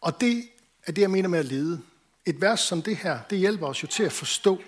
Og 0.00 0.20
det 0.20 0.48
er 0.86 0.92
det, 0.92 1.02
jeg 1.02 1.10
mener 1.10 1.28
med 1.28 1.38
at 1.38 1.44
lede. 1.44 1.82
Et 2.26 2.40
vers 2.40 2.60
som 2.60 2.82
det 2.82 2.96
her, 2.96 3.22
det 3.30 3.38
hjælper 3.38 3.66
os 3.66 3.82
jo 3.82 3.88
til 3.88 4.02
at 4.02 4.12
forstå, 4.12 4.62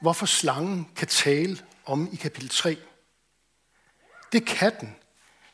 hvorfor 0.00 0.26
slangen 0.26 0.88
kan 0.96 1.08
tale 1.08 1.58
om 1.84 2.08
i 2.12 2.16
kapitel 2.16 2.48
3. 2.48 2.76
Det 4.32 4.46
kan 4.46 4.72
den, 4.80 4.96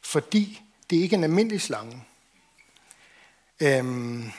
fordi 0.02 0.62
det 0.90 0.96
ikke 0.96 1.14
er 1.14 1.18
en 1.18 1.24
almindelig 1.24 1.60
slange. 1.60 2.04
Øhm, 3.62 4.30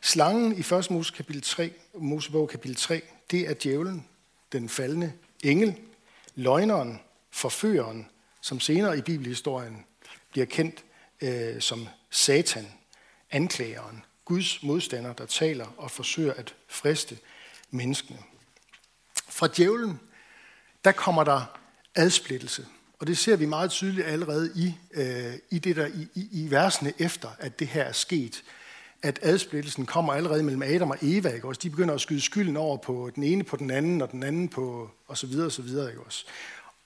slangen 0.00 0.56
i 0.56 0.60
1. 0.60 0.90
Mose 0.90 1.12
kapitel 1.12 1.42
3, 1.42 1.72
Mosebog 1.94 2.48
kapitel 2.48 2.76
3, 2.76 3.02
det 3.30 3.40
er 3.40 3.54
djævlen, 3.54 4.06
den 4.52 4.68
faldende 4.68 5.12
engel, 5.44 5.76
løgneren, 6.34 7.00
forføreren, 7.30 8.08
som 8.40 8.60
senere 8.60 8.98
i 8.98 9.00
bibelhistorien 9.00 9.84
bliver 10.30 10.46
kendt 10.46 10.84
øh, 11.20 11.60
som 11.60 11.88
Satan, 12.10 12.72
anklageren, 13.30 14.04
Guds 14.24 14.62
modstander, 14.62 15.12
der 15.12 15.26
taler 15.26 15.66
og 15.76 15.90
forsøger 15.90 16.32
at 16.32 16.54
friste 16.68 17.18
menneskene. 17.70 18.18
fra 19.28 19.46
djævlen, 19.56 20.00
der 20.84 20.92
kommer 20.92 21.24
der 21.24 21.58
adsplittelse. 21.94 22.66
Og 23.02 23.08
det 23.08 23.18
ser 23.18 23.36
vi 23.36 23.46
meget 23.46 23.70
tydeligt 23.70 24.06
allerede 24.06 24.52
i, 24.54 24.74
øh, 24.92 25.34
i, 25.50 25.58
det 25.58 25.76
der, 25.76 25.86
i, 25.86 26.08
i, 26.14 26.28
i 26.32 26.50
versene 26.50 26.92
efter, 26.98 27.28
at 27.38 27.58
det 27.58 27.66
her 27.68 27.82
er 27.82 27.92
sket. 27.92 28.42
At 29.02 29.18
adsplittelsen 29.22 29.86
kommer 29.86 30.12
allerede 30.12 30.42
mellem 30.42 30.62
Adam 30.62 30.90
og 30.90 30.98
Eva. 31.02 31.28
Ikke 31.28 31.48
også? 31.48 31.60
De 31.62 31.70
begynder 31.70 31.94
at 31.94 32.00
skyde 32.00 32.20
skylden 32.20 32.56
over 32.56 32.76
på 32.76 33.10
den 33.14 33.22
ene 33.22 33.44
på 33.44 33.56
den 33.56 33.70
anden, 33.70 34.02
og 34.02 34.12
den 34.12 34.22
anden 34.22 34.48
på, 34.48 34.90
og 35.06 35.18
så 35.18 35.26
videre, 35.26 35.46
og 35.46 35.52
så 35.52 35.62
videre. 35.62 35.88
Ikke 35.88 36.02
også? 36.02 36.24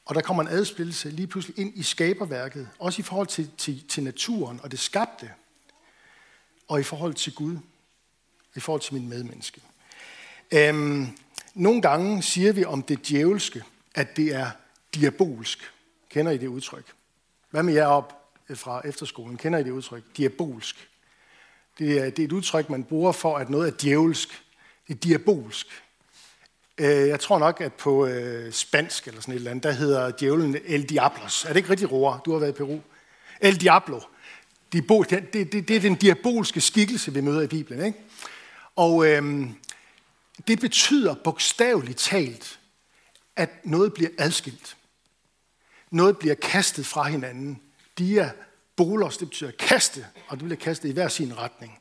Og 0.05 0.15
der 0.15 0.21
kommer 0.21 0.43
en 0.43 0.49
adsplittelse 0.49 1.11
lige 1.11 1.27
pludselig 1.27 1.59
ind 1.59 1.73
i 1.75 1.83
skaberværket, 1.83 2.69
også 2.79 3.01
i 3.01 3.03
forhold 3.03 3.27
til, 3.27 3.51
til, 3.59 3.85
til 3.89 4.03
naturen 4.03 4.61
og 4.63 4.71
det 4.71 4.79
skabte, 4.79 5.31
og 6.69 6.81
i 6.81 6.83
forhold 6.83 7.15
til 7.15 7.35
Gud, 7.35 7.57
i 8.55 8.61
forhold 8.61 8.83
til 8.83 8.95
min 8.95 9.09
medmenneske. 9.09 9.61
Øhm, 10.53 11.09
nogle 11.55 11.83
gange 11.83 12.23
siger 12.23 12.53
vi 12.53 12.65
om 12.65 12.83
det 12.83 13.09
djævelske, 13.09 13.63
at 13.95 14.17
det 14.17 14.35
er 14.35 14.51
diabolsk. 14.95 15.73
Kender 16.17 16.33
I 16.33 16.39
det 16.39 16.47
udtryk? 16.47 16.85
Hvad 17.51 17.63
med 17.63 17.75
jer 17.75 17.87
op 17.87 18.33
fra 18.55 18.83
efterskolen? 18.85 19.37
Kender 19.37 19.59
I 19.59 19.63
det 19.63 19.71
udtryk? 19.71 20.03
Diabolsk. 20.17 20.89
Det 21.79 21.99
er, 21.99 22.11
det 22.11 22.19
er 22.19 22.25
et 22.25 22.33
udtryk, 22.33 22.71
man 22.71 22.85
bruger 22.85 23.13
for, 23.13 23.37
at 23.37 23.51
noget 23.51 23.69
er 23.69 23.77
djævelsk. 23.83 24.43
Det 24.89 24.95
er 24.95 24.99
diabolsk. 24.99 25.67
Øh, 26.79 27.09
jeg 27.09 27.21
tror 27.21 27.39
nok, 27.39 27.61
at 27.61 27.73
på 27.73 28.07
øh, 28.07 28.53
spansk 28.53 29.07
eller 29.09 29.21
sådan 29.21 29.35
et 29.35 29.37
eller 29.37 29.51
andet, 29.51 29.65
der 29.65 29.73
hedder 29.73 30.11
djævlen 30.11 30.57
El 30.65 30.89
Diablos. 30.89 31.45
Er 31.45 31.49
det 31.49 31.57
ikke 31.57 31.71
rigtig, 31.71 31.93
roer? 31.93 32.19
Du 32.19 32.33
har 32.33 32.39
været 32.39 32.53
i 32.53 32.57
Peru. 32.57 32.81
El 33.41 33.61
Diablo. 33.61 34.01
Det, 34.73 34.89
det, 35.11 35.33
det, 35.33 35.69
det 35.69 35.77
er 35.77 35.81
den 35.81 35.95
diabolske 35.95 36.61
skikkelse, 36.61 37.13
vi 37.13 37.21
møder 37.21 37.43
i 37.43 37.47
Bibelen. 37.47 37.87
Ikke? 37.87 37.99
Og 38.77 39.07
øhm, 39.07 39.55
det 40.49 40.61
betyder 40.61 41.15
bogstaveligt 41.15 41.99
talt, 41.99 42.59
at 43.37 43.51
noget 43.65 43.95
bliver 43.95 44.11
adskilt. 44.19 44.77
Noget 45.91 46.19
bliver 46.19 46.35
kastet 46.35 46.87
fra 46.87 47.03
hinanden. 47.09 47.61
Dia 47.99 48.31
bolos, 48.77 49.17
det 49.17 49.29
betyder 49.29 49.51
kaste, 49.51 50.07
og 50.29 50.37
det 50.37 50.45
bliver 50.45 50.61
kastet 50.61 50.89
i 50.89 50.93
hver 50.93 51.09
sin 51.09 51.39
retning. 51.39 51.79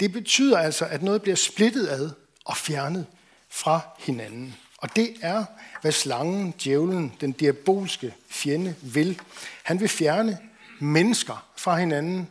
Det 0.00 0.12
betyder 0.12 0.58
altså, 0.58 0.84
at 0.84 1.02
noget 1.02 1.22
bliver 1.22 1.36
splittet 1.36 1.88
ad 1.88 2.10
og 2.44 2.56
fjernet 2.56 3.06
fra 3.48 3.80
hinanden. 3.98 4.56
Og 4.78 4.96
det 4.96 5.16
er, 5.20 5.44
hvad 5.80 5.92
slangen, 5.92 6.54
djævlen, 6.64 7.12
den 7.20 7.32
diabolske 7.32 8.14
fjende 8.28 8.74
vil. 8.82 9.20
Han 9.62 9.80
vil 9.80 9.88
fjerne 9.88 10.38
mennesker 10.78 11.46
fra 11.56 11.78
hinanden, 11.78 12.28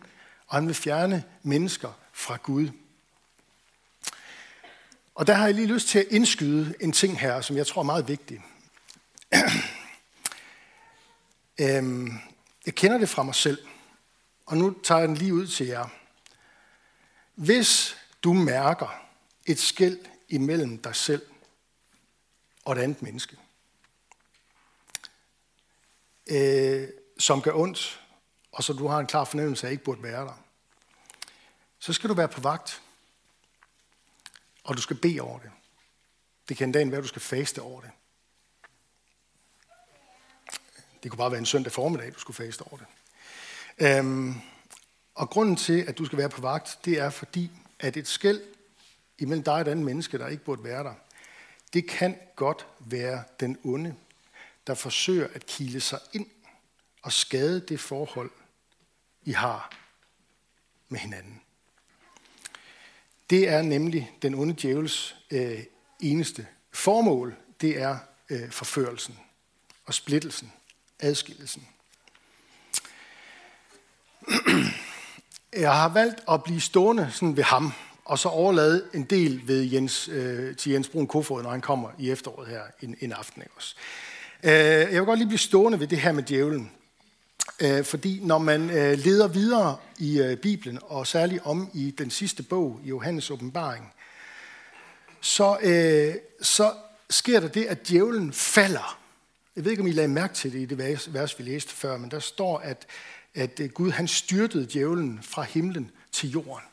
og 0.48 0.56
han 0.56 0.68
vil 0.68 0.76
fjerne 0.76 1.24
mennesker 1.44 1.90
fra 2.14 2.38
Gud. 2.44 2.70
Og 5.16 5.28
der 5.28 5.34
har 5.34 5.46
jeg 5.46 5.56
lige 5.56 5.68
lyst 5.68 5.88
til 5.88 6.00
at 6.00 6.06
indskyde 6.10 6.74
en 6.80 6.92
ting 6.92 7.20
her, 7.20 7.42
som 7.42 7.58
jeg 7.58 7.68
tror 7.68 7.82
er 7.82 7.86
meget 7.86 8.08
vigtig. 8.08 8.42
Øhm, 11.60 12.20
jeg 12.66 12.76
kender 12.76 12.98
det 12.98 13.10
fra 13.10 13.24
mig 13.24 13.36
selv, 13.36 13.68
og 14.46 14.58
nu 14.58 14.80
tager 14.84 15.00
jeg 15.00 15.08
den 15.08 15.18
lige 15.18 15.34
ud 15.34 15.48
til 15.48 15.68
jer. 15.68 15.88
Hvis 17.36 17.98
du 18.24 18.34
mærker 18.34 19.08
et 19.46 19.60
skæld 19.60 20.00
imellem 20.30 20.78
dig 20.78 20.96
selv 20.96 21.26
og 22.66 22.74
et 22.74 22.80
andet 22.80 23.02
menneske, 23.02 23.38
øh, 26.28 26.88
som 27.20 27.42
gør 27.42 27.54
ondt, 27.54 28.02
og 28.52 28.64
så 28.64 28.74
du 28.74 28.88
har 28.88 29.00
en 29.00 29.08
klar 29.08 29.24
fornemmelse 29.24 29.68
af, 29.68 29.70
at 29.70 29.72
ikke 29.72 29.84
burde 29.84 30.04
være 30.04 30.22
der, 30.22 30.44
så 31.80 31.94
skal 31.94 32.10
du 32.10 32.14
være 32.14 32.28
på 32.28 32.42
vagt, 32.42 32.82
og 34.64 34.78
du 34.78 34.82
skal 34.82 34.98
bede 34.98 35.20
over 35.20 35.40
det. 35.40 35.52
Det 36.50 36.58
kan 36.58 36.68
endda 36.68 36.86
være, 36.86 36.98
at 36.98 37.04
du 37.04 37.08
skal 37.08 37.22
faste 37.22 37.62
over 37.62 37.82
det. 37.82 37.92
Det 41.04 41.12
kunne 41.12 41.18
bare 41.18 41.32
være 41.32 41.40
en 41.40 41.46
søndag 41.46 41.72
formiddag, 41.72 42.14
du 42.14 42.20
skulle 42.20 42.36
faste 42.36 42.62
over 42.62 42.78
det. 42.78 42.88
Øhm, 43.78 44.36
og 45.16 45.30
grunden 45.30 45.56
til, 45.56 45.82
at 45.82 45.98
du 45.98 46.06
skal 46.06 46.18
være 46.18 46.30
på 46.30 46.42
vagt, 46.42 46.80
det 46.86 47.00
er 47.00 47.10
fordi, 47.10 47.52
at 47.80 47.98
et 47.98 48.08
skæld 48.08 48.42
imellem 49.18 49.44
dig 49.44 49.54
og 49.54 49.62
et 49.62 49.68
andet 49.68 49.86
menneske, 49.86 50.18
der 50.18 50.28
ikke 50.28 50.44
burde 50.44 50.64
være 50.64 50.84
der, 50.84 50.94
det 51.74 51.88
kan 51.88 52.18
godt 52.36 52.68
være 52.80 53.24
den 53.40 53.58
onde, 53.64 53.96
der 54.68 54.74
forsøger 54.74 55.28
at 55.34 55.46
kile 55.46 55.82
sig 55.82 56.00
ind 56.14 56.28
og 57.02 57.14
skade 57.14 57.60
det 57.60 57.80
forhold, 57.80 58.32
I 59.24 59.32
har 59.32 59.72
med 60.90 61.00
hinanden. 61.00 61.42
Det 63.30 63.50
er 63.50 63.62
nemlig 63.62 64.12
den 64.22 64.36
onde 64.36 64.56
djævels 64.62 65.16
øh, 65.32 65.64
eneste 66.00 66.48
formål. 66.72 67.36
Det 67.62 67.82
er 67.82 67.98
øh, 68.30 68.52
forførelsen 68.52 69.20
og 69.86 69.94
splittelsen, 69.94 70.54
adskillelsen. 71.02 71.68
Jeg 75.54 75.74
har 75.74 75.90
valgt 75.90 76.20
at 76.32 76.44
blive 76.44 76.62
stående 76.62 77.10
sådan 77.12 77.38
ved 77.38 77.44
ham, 77.44 77.74
og 78.06 78.20
så 78.20 78.30
overlade 78.30 78.86
en 78.94 79.04
del 79.04 79.48
ved 79.48 79.62
Jens, 79.64 80.08
øh, 80.08 80.56
til 80.56 80.72
Jens 80.72 80.90
Brun 80.90 81.08
Kofod, 81.08 81.44
når 81.44 81.52
han 81.52 81.62
kommer 81.62 81.90
i 82.00 82.12
efteråret 82.12 82.48
her 82.48 82.62
en, 82.82 82.96
en 83.00 83.12
aften. 83.12 83.42
Ikke 83.42 83.54
også? 83.56 83.76
Øh, 84.44 84.52
jeg 84.52 84.92
vil 84.92 85.06
godt 85.06 85.20
lige 85.20 85.28
blive 85.28 85.40
stående 85.40 85.80
ved 85.80 85.88
det 85.88 86.00
her 86.00 86.12
med 86.12 86.24
djævlen. 86.24 86.72
Øh, 87.62 87.84
fordi 87.84 88.20
når 88.24 88.38
man 88.38 88.70
øh, 88.70 88.98
leder 88.98 89.28
videre 89.28 89.78
i 89.98 90.20
øh, 90.20 90.38
Bibelen, 90.38 90.80
og 90.82 91.08
særligt 91.08 91.46
om 91.46 91.70
i 91.74 91.92
den 91.98 92.10
sidste 92.10 92.44
bog, 92.44 92.80
i 92.84 92.88
Johannes 92.88 93.32
åbenbaring, 93.32 93.94
så, 95.22 95.58
øh, 95.62 96.16
så 96.42 96.74
sker 97.10 97.40
der 97.40 97.48
det, 97.48 97.66
at 97.66 97.88
djævlen 97.88 98.34
falder. 98.34 99.01
Jeg 99.56 99.64
ved 99.64 99.72
ikke, 99.72 99.82
om 99.82 99.88
I 99.88 99.92
lagde 99.92 100.08
mærke 100.08 100.34
til 100.34 100.54
det 100.54 100.60
i 100.60 100.66
det 100.66 100.78
vers, 101.14 101.40
vi 101.40 101.44
læste 101.44 101.74
før, 101.74 101.98
men 101.98 102.12
der 102.12 102.20
står, 102.20 102.60
at, 102.60 102.88
at 103.34 103.60
øh, 103.60 103.70
Gud 103.70 103.92
han 103.92 104.08
styrtede 104.08 104.66
djævlen 104.66 105.20
fra 105.24 105.42
himlen 105.42 105.92
til 106.12 106.32
jorden. 106.32 106.66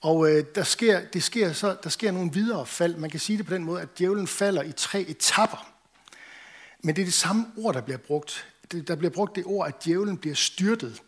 Og 0.00 0.30
øh, 0.30 0.44
der, 0.54 0.62
sker, 0.62 1.00
det 1.12 1.22
sker 1.22 1.52
så, 1.52 1.76
der 1.82 1.90
sker 1.90 2.10
nogle 2.10 2.32
videre 2.32 2.66
fald. 2.66 2.96
Man 2.96 3.10
kan 3.10 3.20
sige 3.20 3.38
det 3.38 3.46
på 3.46 3.54
den 3.54 3.64
måde, 3.64 3.82
at 3.82 3.98
djævlen 3.98 4.26
falder 4.26 4.62
i 4.62 4.72
tre 4.72 5.00
etapper. 5.00 5.70
Men 6.82 6.96
det 6.96 7.02
er 7.02 7.06
det 7.06 7.14
samme 7.14 7.46
ord, 7.56 7.74
der 7.74 7.80
bliver 7.80 7.98
brugt. 7.98 8.46
Der 8.88 8.96
bliver 8.96 9.10
brugt 9.10 9.36
det 9.36 9.44
ord, 9.46 9.68
at 9.68 9.84
djævlen 9.84 10.18
bliver 10.18 10.34
styrtet. 10.34 11.02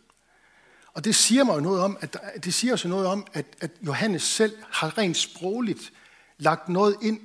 Og 0.93 1.05
det 1.05 1.15
siger 1.15 1.43
mig 1.43 1.55
jo 1.55 1.59
noget 1.59 1.81
om, 1.81 1.97
at 2.01 2.17
det 2.43 2.53
siger 2.53 2.73
også 2.73 2.87
noget 2.87 3.07
om, 3.07 3.27
at, 3.33 3.45
at 3.59 3.71
Johannes 3.85 4.23
selv 4.23 4.57
har 4.69 4.97
rent 4.97 5.17
sprogligt 5.17 5.93
lagt 6.37 6.69
noget 6.69 6.97
ind, 7.01 7.19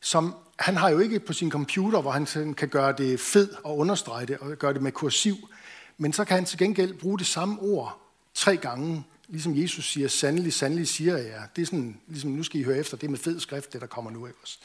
som 0.00 0.34
han 0.58 0.76
har 0.76 0.88
jo 0.88 0.98
ikke 0.98 1.20
på 1.20 1.32
sin 1.32 1.50
computer, 1.50 2.00
hvor 2.00 2.10
han 2.10 2.54
kan 2.54 2.68
gøre 2.68 2.92
det 2.92 3.20
fed 3.20 3.50
og 3.64 3.78
understrege 3.78 4.26
det 4.26 4.38
og 4.38 4.56
gøre 4.56 4.74
det 4.74 4.82
med 4.82 4.92
kursiv. 4.92 5.36
Men 5.98 6.12
så 6.12 6.24
kan 6.24 6.34
han 6.34 6.44
til 6.44 6.58
gengæld 6.58 6.94
bruge 6.94 7.18
det 7.18 7.26
samme 7.26 7.60
ord 7.60 8.00
tre 8.34 8.56
gange 8.56 9.04
ligesom 9.28 9.56
Jesus 9.56 9.92
siger, 9.92 10.08
sandelig, 10.08 10.52
sandelig 10.52 10.88
siger 10.88 11.16
jeg. 11.16 11.48
Det 11.56 11.62
er 11.62 11.66
sådan, 11.66 12.00
ligesom 12.08 12.30
nu 12.30 12.42
skal 12.42 12.60
I 12.60 12.62
høre 12.62 12.78
efter, 12.78 12.96
det 12.96 13.10
med 13.10 13.18
fed 13.18 13.40
skrift, 13.40 13.72
det 13.72 13.80
der 13.80 13.86
kommer 13.86 14.10
nu. 14.10 14.26
Ikke 14.26 14.38
os. 14.42 14.60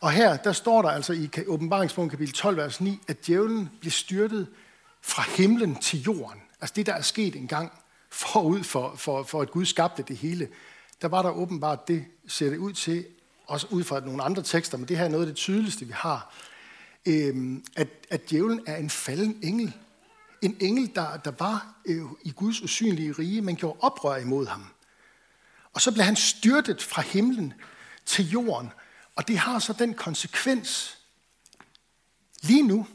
Og 0.00 0.10
her, 0.10 0.36
der 0.36 0.52
står 0.52 0.82
der 0.82 0.88
altså 0.88 1.12
i 1.12 1.30
åbenbaringsbogen 1.46 2.10
kapitel 2.10 2.34
12, 2.34 2.56
vers 2.56 2.80
9, 2.80 3.00
at 3.08 3.26
djævlen 3.26 3.70
bliver 3.80 3.90
styrtet 3.90 4.46
fra 5.02 5.22
himlen 5.36 5.76
til 5.76 6.02
jorden. 6.02 6.42
Altså 6.60 6.72
det, 6.76 6.86
der 6.86 6.94
er 6.94 7.02
sket 7.02 7.36
engang 7.36 7.72
forud 8.10 8.62
for, 8.62 8.94
for, 8.96 9.22
for 9.22 9.42
at 9.42 9.50
Gud 9.50 9.64
skabte 9.64 10.04
det 10.08 10.16
hele, 10.16 10.48
der 11.02 11.08
var 11.08 11.22
der 11.22 11.30
åbenbart, 11.30 11.88
det 11.88 12.04
ser 12.26 12.50
det 12.50 12.58
ud 12.58 12.72
til, 12.72 13.06
også 13.48 13.66
ud 13.70 13.84
fra 13.84 14.00
nogle 14.00 14.22
andre 14.22 14.42
tekster, 14.42 14.78
men 14.78 14.88
det 14.88 14.98
her 14.98 15.04
er 15.04 15.08
noget 15.08 15.22
af 15.22 15.26
det 15.26 15.36
tydeligste, 15.36 15.84
vi 15.84 15.92
har, 15.92 16.34
øhm, 17.06 17.64
at, 17.76 17.88
at 18.10 18.30
djævlen 18.30 18.60
er 18.66 18.76
en 18.76 18.90
falden 18.90 19.40
engel, 19.42 19.74
en 20.42 20.56
engel, 20.60 20.94
der, 20.94 21.16
der 21.16 21.32
var 21.38 21.74
øh, 21.84 22.02
i 22.22 22.30
Guds 22.30 22.62
usynlige 22.62 23.12
rige, 23.12 23.42
men 23.42 23.56
gjorde 23.56 23.80
oprør 23.80 24.16
imod 24.16 24.46
ham. 24.46 24.66
Og 25.72 25.80
så 25.80 25.92
blev 25.92 26.04
han 26.04 26.16
styrtet 26.16 26.82
fra 26.82 27.02
himlen 27.02 27.54
til 28.06 28.30
jorden. 28.30 28.72
Og 29.16 29.28
det 29.28 29.38
har 29.38 29.58
så 29.58 29.72
den 29.72 29.94
konsekvens 29.94 30.98
lige 32.42 32.62
nu, 32.62 32.86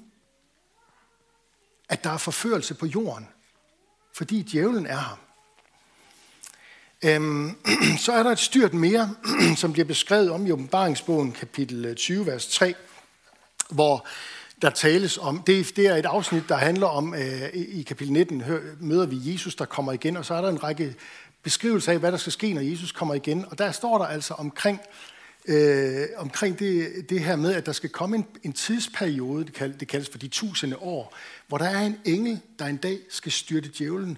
at 1.90 2.04
der 2.04 2.10
er 2.10 2.18
forførelse 2.18 2.74
på 2.74 2.86
jorden, 2.86 3.28
fordi 4.14 4.42
djævlen 4.42 4.86
er 4.86 5.00
her. 5.00 5.33
Øhm, 7.04 7.56
så 8.06 8.12
er 8.12 8.24
der 8.24 8.32
et 8.32 8.40
styrt 8.40 8.74
mere, 8.74 9.16
som 9.62 9.74
bliver 9.74 9.86
beskrevet 9.86 10.32
om 10.32 10.48
i 10.48 10.52
åbenbaringsbogen 10.52 11.32
kapitel 11.32 11.86
øh, 11.86 11.96
20, 11.96 12.26
vers 12.26 12.48
3, 12.48 12.74
hvor 13.70 14.08
der 14.62 14.70
tales 14.70 15.18
om. 15.18 15.44
Det, 15.48 15.76
det 15.76 15.88
er 15.88 15.96
et 15.96 16.06
afsnit, 16.06 16.44
der 16.50 16.56
handler 16.56 16.88
om, 16.88 17.14
øh, 17.16 17.50
i 17.54 17.84
kapitel 17.84 18.14
19 18.14 18.42
hør, 18.42 18.60
møder 18.80 19.06
vi 19.06 19.32
Jesus, 19.34 19.56
der 19.56 19.66
kommer 19.66 19.92
igen, 19.92 20.18
og 20.18 20.26
så 20.26 20.34
er 20.34 20.42
der 20.42 20.50
en 20.50 20.64
række 20.64 20.96
beskrivelser 21.44 21.92
af, 21.92 22.00
hvad 22.00 22.12
der 22.12 22.18
skal 22.18 22.32
ske, 22.32 22.54
når 22.54 22.62
Jesus 22.62 22.92
kommer 22.92 23.14
igen. 23.14 23.46
Og 23.52 23.58
der 23.58 23.72
står 23.72 23.98
der 23.98 24.06
altså 24.06 24.34
omkring, 24.34 24.80
øh, 25.46 26.08
omkring 26.18 26.60
det, 26.60 26.92
det 27.10 27.20
her 27.20 27.36
med, 27.36 27.54
at 27.54 27.66
der 27.66 27.72
skal 27.72 27.90
komme 27.90 28.16
en, 28.16 28.26
en 28.44 28.54
tidsperiode, 28.54 29.46
det, 29.46 29.54
kald, 29.54 29.74
det 29.74 29.88
kaldes 29.88 30.10
for 30.10 30.18
de 30.18 30.28
tusinde 30.28 30.78
år, 30.78 31.16
hvor 31.48 31.58
der 31.58 31.66
er 31.66 31.82
en 31.82 31.98
engel, 32.06 32.40
der 32.60 32.66
en 32.66 32.78
dag 32.78 33.00
skal 33.10 33.32
styrte 33.32 33.70
djævlen 33.78 34.18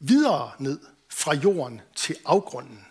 videre 0.00 0.50
ned 0.58 0.78
fra 1.14 1.34
jorden 1.34 1.80
til 1.94 2.16
afgrunden. 2.24 2.86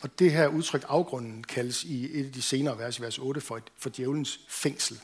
Og 0.00 0.18
det 0.18 0.32
her 0.32 0.46
udtryk 0.46 0.84
afgrunden 0.88 1.44
kaldes 1.44 1.84
i 1.84 2.20
et 2.20 2.26
af 2.26 2.32
de 2.32 2.42
senere 2.42 2.78
vers, 2.78 2.98
i 2.98 3.02
vers 3.02 3.18
8, 3.18 3.40
for, 3.40 3.60
for 3.78 3.90
djævelens 3.90 4.40
fængsel. 4.48 5.00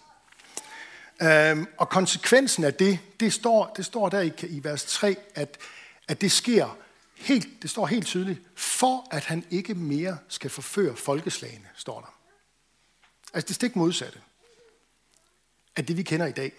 Øhm, 1.23 1.67
og 1.79 1.89
konsekvensen 1.89 2.65
af 2.65 2.75
det, 2.75 2.99
det 3.21 3.33
står, 3.33 3.73
det 3.77 3.85
står 3.85 4.09
der 4.09 4.21
i, 4.21 4.33
i 4.49 4.65
vers 4.65 4.85
3, 4.85 5.17
at, 5.35 5.59
at 6.09 6.21
det 6.21 6.33
sker 6.33 6.79
helt, 7.17 7.63
det 7.63 7.71
står 7.71 7.87
helt 7.87 8.07
tydeligt, 8.07 8.41
for 8.55 9.09
at 9.11 9.25
han 9.25 9.47
ikke 9.51 9.75
mere 9.75 10.19
skal 10.29 10.51
forføre 10.51 10.97
folkeslagene, 10.97 11.69
står 11.77 12.01
der. 12.01 12.19
Altså 13.35 13.49
det 13.49 13.55
stik 13.57 13.77
modsatte 13.77 14.21
af 15.77 15.87
det, 15.87 15.97
vi 15.97 16.03
kender 16.03 16.27
i 16.27 16.33
dag. 16.33 16.53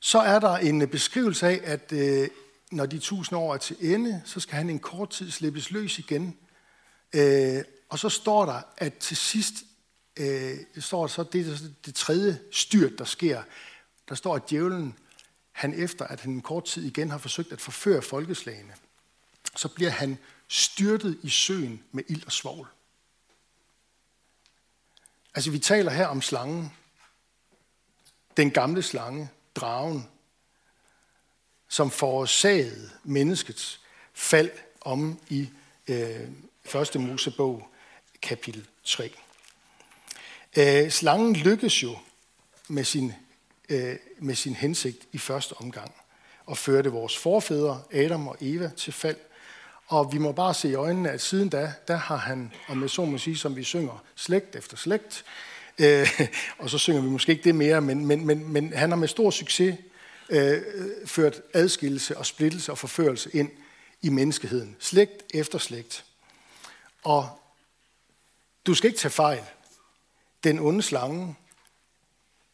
Så 0.00 0.18
er 0.18 0.38
der 0.38 0.56
en 0.56 0.88
beskrivelse 0.88 1.46
af, 1.46 1.60
at 1.64 1.92
øh, 1.92 2.28
når 2.70 2.86
de 2.86 2.98
tusind 2.98 3.38
år 3.38 3.54
er 3.54 3.58
til 3.58 3.76
ende, 3.80 4.22
så 4.24 4.40
skal 4.40 4.56
han 4.56 4.70
en 4.70 4.78
kort 4.78 5.10
tid 5.10 5.30
slippes 5.30 5.70
løs 5.70 5.98
igen. 5.98 6.36
Øh, 7.12 7.64
og 7.88 7.98
så 7.98 8.08
står 8.08 8.46
der, 8.46 8.62
at 8.76 8.94
til 8.94 9.16
sidst, 9.16 9.54
øh, 10.16 10.56
det 10.74 10.84
står 10.84 11.06
så, 11.06 11.22
det 11.22 11.76
det 11.86 11.94
tredje 11.94 12.40
styrt, 12.52 12.98
der 12.98 13.04
sker. 13.04 13.42
Der 14.08 14.14
står, 14.14 14.36
at 14.36 14.50
djævlen, 14.50 14.98
han 15.52 15.74
efter, 15.74 16.04
at 16.04 16.20
han 16.20 16.32
en 16.32 16.42
kort 16.42 16.64
tid 16.64 16.84
igen 16.84 17.10
har 17.10 17.18
forsøgt 17.18 17.52
at 17.52 17.60
forføre 17.60 18.02
folkeslagene, 18.02 18.72
så 19.56 19.68
bliver 19.68 19.90
han 19.90 20.18
styrtet 20.48 21.18
i 21.22 21.28
søen 21.28 21.82
med 21.92 22.04
ild 22.08 22.26
og 22.26 22.32
svovl. 22.32 22.68
Altså, 25.34 25.50
vi 25.50 25.58
taler 25.58 25.90
her 25.90 26.06
om 26.06 26.22
slangen. 26.22 26.72
Den 28.36 28.50
gamle 28.50 28.82
slange, 28.82 29.28
dragen, 29.54 30.08
som 31.70 31.90
forårsagede 31.90 32.90
menneskets 33.04 33.80
fald 34.14 34.50
om 34.80 35.18
i 35.28 35.48
øh, 35.88 36.20
1. 36.94 37.00
Mosebog 37.00 37.68
kapitel 38.22 38.66
3. 38.84 39.10
Øh, 40.56 40.90
slangen 40.90 41.36
lykkes 41.36 41.82
jo 41.82 41.96
med 42.68 42.84
sin, 42.84 43.12
øh, 43.68 43.96
med 44.18 44.34
sin 44.34 44.54
hensigt 44.54 44.98
i 45.12 45.18
første 45.18 45.52
omgang 45.52 45.92
og 46.46 46.58
førte 46.58 46.90
vores 46.90 47.16
forfædre, 47.16 47.82
Adam 47.92 48.28
og 48.28 48.36
Eva, 48.40 48.70
til 48.76 48.92
fald. 48.92 49.16
Og 49.86 50.12
vi 50.12 50.18
må 50.18 50.32
bare 50.32 50.54
se 50.54 50.68
i 50.68 50.74
øjnene, 50.74 51.10
at 51.10 51.20
siden 51.20 51.48
da, 51.48 51.72
der 51.88 51.96
har 51.96 52.16
han, 52.16 52.52
og 52.66 52.76
med 52.76 52.88
så 52.88 53.04
må 53.04 53.18
sige, 53.18 53.36
som 53.36 53.56
vi 53.56 53.64
synger, 53.64 54.04
slægt 54.16 54.56
efter 54.56 54.76
slægt, 54.76 55.24
øh, 55.78 56.20
og 56.58 56.70
så 56.70 56.78
synger 56.78 57.00
vi 57.00 57.08
måske 57.08 57.32
ikke 57.32 57.44
det 57.44 57.54
mere, 57.54 57.80
men, 57.80 58.06
men, 58.06 58.26
men, 58.26 58.52
men 58.52 58.72
han 58.72 58.90
har 58.90 58.96
med 58.96 59.08
stor 59.08 59.30
succes 59.30 59.76
øh, 60.30 60.62
ført 61.06 61.42
adskillelse 61.52 62.18
og 62.18 62.26
splittelse 62.26 62.72
og 62.72 62.78
forførelse 62.78 63.30
ind 63.30 63.50
i 64.02 64.08
menneskeheden. 64.08 64.76
Slægt 64.78 65.22
efter 65.34 65.58
slægt. 65.58 66.04
Og 67.02 67.40
du 68.66 68.74
skal 68.74 68.88
ikke 68.88 69.00
tage 69.00 69.12
fejl. 69.12 69.44
Den 70.44 70.58
onde 70.58 70.82
slange 70.82 71.36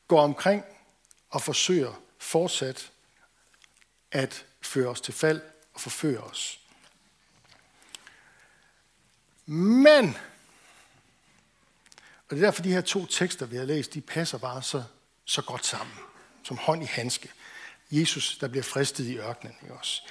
går 0.08 0.20
omkring 0.20 0.64
og 1.30 1.42
forsøger 1.42 2.02
fortsat 2.18 2.92
at 4.12 4.44
føre 4.62 4.88
os 4.88 5.00
til 5.00 5.14
fald 5.14 5.40
og 5.74 5.80
forføre 5.80 6.20
os. 6.20 6.60
Men, 9.46 10.16
og 12.28 12.36
det 12.36 12.42
er 12.42 12.46
derfor, 12.46 12.62
de 12.62 12.72
her 12.72 12.80
to 12.80 13.06
tekster, 13.06 13.46
vi 13.46 13.56
har 13.56 13.64
læst, 13.64 13.94
de 13.94 14.00
passer 14.00 14.38
bare 14.38 14.62
så, 14.62 14.84
så 15.24 15.42
godt 15.42 15.66
sammen, 15.66 15.96
som 16.42 16.56
hånd 16.56 16.82
i 16.82 16.86
handske. 16.86 17.32
Jesus, 17.90 18.38
der 18.38 18.48
bliver 18.48 18.62
fristet 18.62 19.04
i 19.04 19.18
ørkenen. 19.18 19.54
Ikke 19.62 19.74
også? 19.74 20.02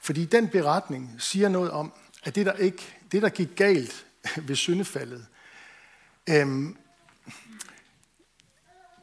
Fordi 0.00 0.24
den 0.24 0.48
beretning 0.48 1.16
siger 1.18 1.48
noget 1.48 1.70
om, 1.70 1.92
at 2.24 2.34
det, 2.34 2.46
der, 2.46 2.52
ikke, 2.52 2.82
det, 3.12 3.22
der 3.22 3.28
gik 3.28 3.56
galt 3.56 4.06
ved 4.48 4.56
syndefaldet, 4.56 5.26
øhm, 6.28 6.76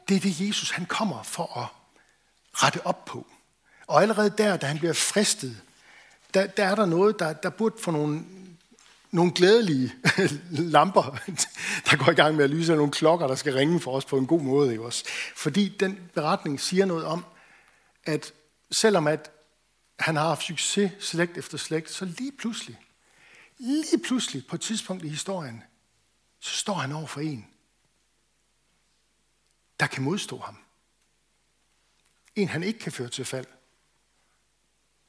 det 0.08 0.16
er 0.16 0.20
det, 0.20 0.40
Jesus 0.40 0.70
han 0.70 0.86
kommer 0.86 1.22
for 1.22 1.58
at 1.58 1.66
rette 2.54 2.86
op 2.86 3.04
på. 3.04 3.26
Og 3.86 4.02
allerede 4.02 4.34
der, 4.38 4.56
da 4.56 4.66
han 4.66 4.78
bliver 4.78 4.92
fristet, 4.92 5.62
der, 6.34 6.46
der 6.46 6.64
er 6.64 6.74
der 6.74 6.86
noget, 6.86 7.18
der, 7.18 7.32
der 7.32 7.50
burde 7.50 7.74
få 7.82 7.90
nogle, 7.90 8.24
nogle 9.10 9.32
glædelige 9.32 9.92
lamper, 10.74 11.02
der 11.90 12.04
går 12.04 12.12
i 12.12 12.14
gang 12.14 12.36
med 12.36 12.44
at 12.44 12.50
lyse, 12.50 12.72
og 12.72 12.76
nogle 12.76 12.92
klokker, 12.92 13.26
der 13.26 13.34
skal 13.34 13.54
ringe 13.54 13.80
for 13.80 13.92
os 13.92 14.04
på 14.04 14.16
en 14.16 14.26
god 14.26 14.40
måde. 14.40 14.70
Ikke 14.70 14.84
også? 14.84 15.04
Fordi 15.36 15.68
den 15.80 15.98
beretning 16.14 16.60
siger 16.60 16.84
noget 16.84 17.04
om, 17.04 17.24
at 18.04 18.34
selvom 18.70 19.06
at 19.06 19.30
han 19.98 20.16
har 20.16 20.28
haft 20.28 20.42
succes 20.42 20.92
slægt 21.00 21.38
efter 21.38 21.58
slægt, 21.58 21.90
så 21.90 22.04
lige 22.04 22.32
pludselig, 22.32 22.80
lige 23.58 24.02
pludselig 24.04 24.46
på 24.46 24.56
et 24.56 24.60
tidspunkt 24.60 25.04
i 25.04 25.08
historien, 25.08 25.62
så 26.40 26.50
står 26.50 26.74
han 26.74 26.92
over 26.92 27.06
for 27.06 27.20
en, 27.20 27.46
der 29.80 29.86
kan 29.86 30.02
modstå 30.02 30.38
ham. 30.38 30.58
En, 32.34 32.48
han 32.48 32.62
ikke 32.62 32.78
kan 32.78 32.92
føre 32.92 33.08
til 33.08 33.24
fald. 33.24 33.46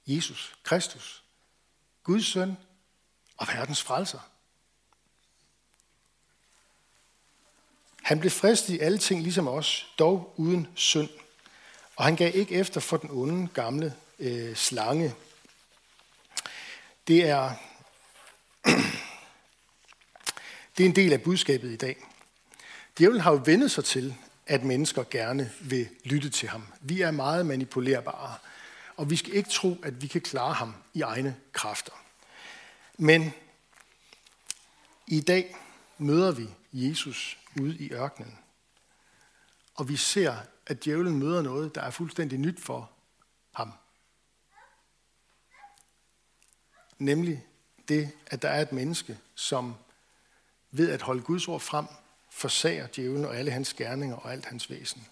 Jesus, 0.07 0.55
Kristus, 0.63 1.23
Guds 2.03 2.25
søn 2.25 2.57
og 3.37 3.47
verdens 3.47 3.83
frelser. 3.83 4.19
Han 8.01 8.19
blev 8.19 8.31
fristet 8.31 8.73
i 8.73 8.79
alle 8.79 8.97
ting, 8.97 9.21
ligesom 9.21 9.47
os, 9.47 9.93
dog 9.99 10.33
uden 10.37 10.67
synd. 10.75 11.09
Og 12.01 12.05
han 12.05 12.15
gav 12.15 12.31
ikke 12.35 12.55
efter 12.55 12.81
for 12.81 12.97
den 12.97 13.09
onde 13.11 13.47
gamle 13.47 13.95
øh, 14.19 14.55
slange. 14.55 15.13
Det 17.07 17.29
er, 17.29 17.53
det 20.77 20.83
er 20.83 20.89
en 20.89 20.95
del 20.95 21.13
af 21.13 21.21
budskabet 21.21 21.71
i 21.71 21.75
dag. 21.75 22.07
Djævlen 22.97 23.21
har 23.21 23.31
jo 23.31 23.41
vendet 23.45 23.71
sig 23.71 23.85
til, 23.85 24.15
at 24.47 24.63
mennesker 24.63 25.03
gerne 25.11 25.51
vil 25.59 25.89
lytte 26.03 26.29
til 26.29 26.49
ham. 26.49 26.67
Vi 26.81 27.01
er 27.01 27.11
meget 27.11 27.45
manipulerbare, 27.45 28.35
og 28.97 29.09
vi 29.09 29.15
skal 29.15 29.33
ikke 29.33 29.49
tro, 29.49 29.77
at 29.83 30.01
vi 30.01 30.07
kan 30.07 30.21
klare 30.21 30.53
ham 30.53 30.75
i 30.93 31.01
egne 31.01 31.35
kræfter. 31.53 31.93
Men 32.97 33.33
i 35.07 35.21
dag 35.21 35.55
møder 35.97 36.31
vi 36.31 36.47
Jesus 36.73 37.37
ude 37.61 37.77
i 37.77 37.91
ørkenen, 37.91 38.37
og 39.75 39.89
vi 39.89 39.97
ser 39.97 40.35
at 40.71 40.85
djævlen 40.85 41.19
møder 41.19 41.41
noget, 41.41 41.75
der 41.75 41.81
er 41.81 41.89
fuldstændig 41.89 42.39
nyt 42.39 42.59
for 42.59 42.91
ham. 43.53 43.73
Nemlig 46.97 47.45
det, 47.87 48.11
at 48.27 48.41
der 48.41 48.49
er 48.49 48.61
et 48.61 48.71
menneske, 48.71 49.19
som 49.35 49.75
ved 50.71 50.91
at 50.91 51.01
holde 51.01 51.21
Guds 51.21 51.47
ord 51.47 51.59
frem, 51.59 51.85
forsager 52.29 52.87
djævlen 52.87 53.25
og 53.25 53.35
alle 53.35 53.51
hans 53.51 53.73
gerninger 53.73 54.15
og 54.15 54.31
alt 54.31 54.45
hans 54.45 54.69
væsen. 54.69 55.07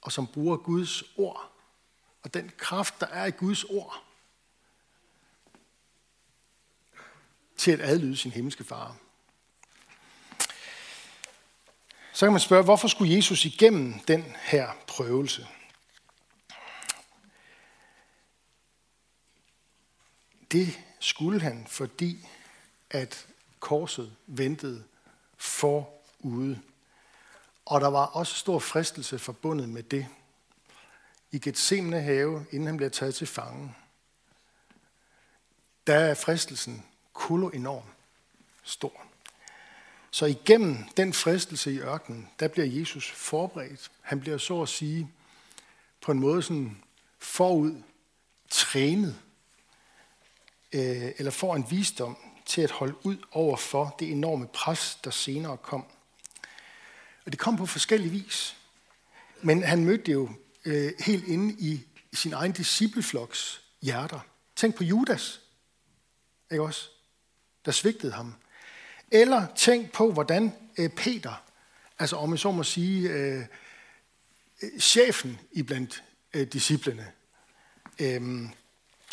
Og 0.00 0.12
som 0.12 0.26
bruger 0.26 0.56
Guds 0.56 1.02
ord 1.16 1.52
og 2.22 2.34
den 2.34 2.50
kraft, 2.56 3.00
der 3.00 3.06
er 3.06 3.26
i 3.26 3.30
Guds 3.30 3.64
ord, 3.64 4.04
til 7.56 7.70
at 7.70 7.80
adlyde 7.80 8.16
sin 8.16 8.30
himmelske 8.30 8.64
far. 8.64 8.96
Så 12.20 12.26
kan 12.26 12.32
man 12.32 12.40
spørge, 12.40 12.64
hvorfor 12.64 12.88
skulle 12.88 13.16
Jesus 13.16 13.44
igennem 13.44 13.98
den 13.98 14.36
her 14.40 14.70
prøvelse? 14.86 15.46
Det 20.52 20.80
skulle 20.98 21.40
han, 21.40 21.66
fordi 21.68 22.28
at 22.90 23.26
korset 23.60 24.16
ventede 24.26 24.84
forude. 25.36 26.60
Og 27.66 27.80
der 27.80 27.88
var 27.88 28.06
også 28.06 28.34
stor 28.34 28.58
fristelse 28.58 29.18
forbundet 29.18 29.68
med 29.68 29.82
det. 29.82 30.06
I 31.30 31.38
Gethsemane 31.38 32.02
have, 32.02 32.46
inden 32.50 32.66
han 32.66 32.76
bliver 32.76 32.90
taget 32.90 33.14
til 33.14 33.26
fange, 33.26 33.74
der 35.86 35.94
er 35.94 36.14
fristelsen 36.14 36.86
kulo 37.12 37.48
enorm 37.48 37.84
stor. 38.62 39.09
Så 40.10 40.26
igennem 40.26 40.84
den 40.96 41.12
fristelse 41.12 41.72
i 41.72 41.78
ørkenen, 41.78 42.28
der 42.40 42.48
bliver 42.48 42.66
Jesus 42.66 43.10
forberedt. 43.10 43.90
Han 44.00 44.20
bliver 44.20 44.38
så 44.38 44.62
at 44.62 44.68
sige 44.68 45.10
på 46.00 46.12
en 46.12 46.20
måde 46.20 46.42
sådan 46.42 46.82
forud 47.18 47.82
trænet, 48.50 49.18
øh, 50.72 51.12
eller 51.18 51.30
får 51.30 51.56
en 51.56 51.70
visdom 51.70 52.16
til 52.46 52.62
at 52.62 52.70
holde 52.70 53.06
ud 53.06 53.16
over 53.32 53.56
for 53.56 53.96
det 53.98 54.10
enorme 54.10 54.46
pres, 54.46 54.98
der 55.04 55.10
senere 55.10 55.56
kom. 55.56 55.84
Og 57.24 57.32
det 57.32 57.38
kom 57.38 57.56
på 57.56 57.66
forskellige 57.66 58.10
vis. 58.10 58.56
Men 59.42 59.62
han 59.62 59.84
mødte 59.84 60.12
jo 60.12 60.30
øh, 60.64 60.92
helt 61.00 61.24
inde 61.28 61.54
i 61.58 61.80
sin 62.12 62.32
egen 62.32 62.52
disciplefloks 62.52 63.60
hjerter. 63.82 64.20
Tænk 64.56 64.74
på 64.74 64.84
Judas, 64.84 65.40
ikke 66.50 66.62
også? 66.62 66.88
Der 67.64 67.72
svigtede 67.72 68.12
ham. 68.12 68.34
Eller 69.10 69.46
tænk 69.56 69.92
på, 69.92 70.12
hvordan 70.12 70.52
øh, 70.78 70.88
Peter, 70.88 71.42
altså 71.98 72.16
om 72.16 72.30
jeg 72.30 72.38
så 72.38 72.50
må 72.50 72.62
sige, 72.62 73.10
øh, 73.10 73.42
øh 74.62 74.80
chefen 74.80 75.38
i 75.52 75.62
blandt 75.62 76.02
øh, 76.34 76.46
disciplene, 76.46 77.06
øh, 77.98 78.20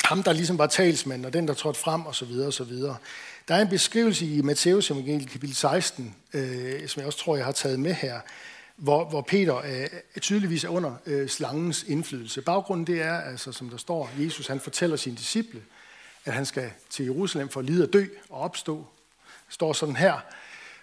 ham 0.04 0.24
der 0.24 0.34
ligesom 0.34 0.58
var 0.58 0.68
talsmand, 0.68 1.26
og 1.26 1.34
den 1.34 1.48
der 1.48 1.54
trådte 1.54 1.80
frem, 1.80 2.06
og 2.06 2.16
så 2.16 2.26
videre, 2.26 2.48
og 2.48 2.54
så 2.54 2.64
videre. 2.64 2.98
Der 3.48 3.56
er 3.56 3.62
en 3.62 3.70
beskrivelse 3.70 4.26
i 4.26 4.42
Matteus 4.42 4.92
evangeliet 4.92 5.30
kapitel 5.30 5.56
16, 5.56 6.16
øh, 6.34 6.88
som 6.88 7.00
jeg 7.00 7.08
også 7.08 7.20
tror, 7.20 7.36
jeg 7.36 7.46
har 7.46 7.52
taget 7.52 7.80
med 7.80 7.94
her, 7.94 8.20
hvor, 8.76 9.10
hvor 9.10 9.22
Peter 9.22 9.58
øh, 9.58 10.22
tydeligvis 10.22 10.64
er 10.64 10.70
under 10.70 10.96
øh, 11.06 11.30
slangens 11.30 11.84
indflydelse. 11.88 12.42
Baggrunden 12.42 12.88
det 12.88 13.02
er, 13.02 13.14
altså, 13.14 13.52
som 13.52 13.70
der 13.70 13.78
står, 13.78 14.12
Jesus 14.20 14.48
han 14.48 14.60
fortæller 14.60 14.96
sine 14.96 15.16
disciple, 15.16 15.62
at 16.26 16.34
han 16.34 16.46
skal 16.46 16.72
til 16.90 17.06
Jerusalem 17.06 17.50
for 17.50 17.60
at 17.60 17.66
lide 17.66 17.84
og 17.84 17.94
dø 17.94 18.06
og 18.30 18.42
opstå. 18.42 18.86
Står 19.50 19.74
sådan 19.74 19.96
her, 19.96 20.20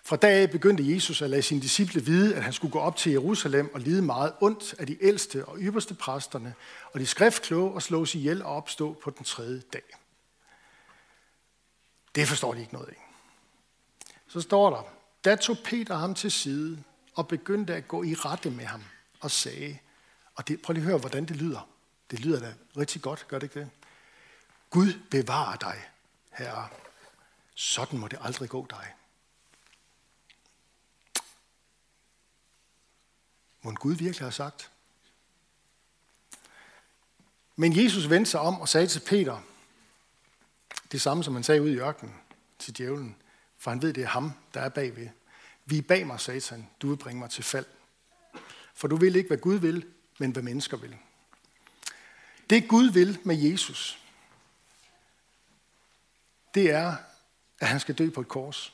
fra 0.07 0.17
dag 0.17 0.43
af 0.43 0.51
begyndte 0.51 0.95
Jesus 0.95 1.23
at 1.23 1.31
lade 1.31 1.43
sine 1.43 1.61
disciple 1.61 2.05
vide, 2.05 2.37
at 2.37 2.43
han 2.43 2.53
skulle 2.53 2.73
gå 2.73 2.79
op 2.79 2.97
til 2.97 3.13
Jerusalem 3.13 3.75
og 3.75 3.81
lide 3.81 4.03
meget 4.03 4.33
ondt 4.41 4.75
af 4.79 4.87
de 4.87 5.05
ældste 5.05 5.45
og 5.45 5.59
ypperste 5.59 5.95
præsterne, 5.95 6.55
og 6.93 7.01
de 7.01 7.07
skriftkloge 7.07 7.75
og 7.75 7.83
slås 7.83 8.15
ihjel 8.15 8.43
og 8.43 8.57
opstå 8.57 8.93
på 9.03 9.11
den 9.11 9.25
tredje 9.25 9.63
dag. 9.73 9.83
Det 12.15 12.29
forstår 12.29 12.55
de 12.55 12.61
ikke 12.61 12.73
noget 12.73 12.89
af. 12.89 13.09
Så 14.29 14.41
står 14.41 14.71
der, 14.71 14.83
da 15.25 15.37
tog 15.37 15.57
Peter 15.65 15.97
ham 15.97 16.15
til 16.15 16.33
side 16.33 16.83
og 17.15 17.29
begyndte 17.29 17.75
at 17.75 17.89
gå 17.89 18.03
i 18.03 18.15
rette 18.15 18.51
med 18.51 18.65
ham 18.65 18.85
og 19.21 19.31
sagde, 19.31 19.79
og 20.35 20.49
det, 20.49 20.63
prøv 20.63 20.73
lige 20.73 20.83
at 20.83 20.89
høre, 20.89 20.99
hvordan 20.99 21.25
det 21.25 21.37
lyder. 21.37 21.69
Det 22.11 22.21
lyder 22.21 22.41
da 22.41 22.53
rigtig 22.77 23.03
godt, 23.03 23.29
gør 23.29 23.39
det 23.39 23.47
ikke 23.47 23.61
det? 23.61 23.71
Gud 24.71 24.93
bevarer 25.11 25.57
dig, 25.57 25.83
herre. 26.33 26.69
Sådan 27.55 27.99
må 27.99 28.09
det 28.09 28.19
aldrig 28.23 28.49
gå 28.49 28.67
dig. 28.71 28.95
Må 33.63 33.73
Gud 33.73 33.95
virkelig 33.95 34.25
have 34.25 34.33
sagt? 34.33 34.71
Men 37.57 37.85
Jesus 37.85 38.11
vendte 38.11 38.31
sig 38.31 38.41
om 38.41 38.61
og 38.61 38.69
sagde 38.69 38.87
til 38.87 39.01
Peter, 39.01 39.41
det 40.93 41.01
samme 41.01 41.25
som 41.25 41.35
han 41.35 41.45
sagde 41.45 41.63
ud 41.63 41.71
i 41.71 41.79
ørkenen 41.79 42.15
til 42.59 42.77
djævlen, 42.77 43.17
for 43.59 43.71
han 43.71 43.83
ved, 43.83 43.93
det 43.93 44.03
er 44.03 44.09
ham, 44.09 44.33
der 44.55 44.61
er 44.61 44.69
bagved. 44.69 45.09
Vi 45.65 45.79
er 45.79 45.83
bag 45.83 46.07
mig, 46.07 46.21
satan, 46.21 46.71
du 46.83 46.89
vil 46.89 46.97
bringe 46.97 47.21
mig 47.21 47.31
til 47.31 47.45
fald. 47.45 47.67
For 48.75 48.89
du 48.89 48.97
vil 48.97 49.17
ikke, 49.17 49.29
hvad 49.29 49.39
Gud 49.39 49.55
vil, 49.55 49.93
men 50.19 50.31
hvad 50.31 50.43
mennesker 50.43 50.77
vil. 50.77 50.97
Det 52.51 52.69
Gud 52.69 52.91
vil 52.91 53.19
med 53.25 53.37
Jesus, 53.37 53.99
det 56.55 56.71
er, 56.71 56.97
at 57.61 57.69
han 57.69 57.81
skal 57.81 57.95
dø 57.95 58.11
på 58.11 58.21
et 58.21 58.29
kors. 58.29 58.73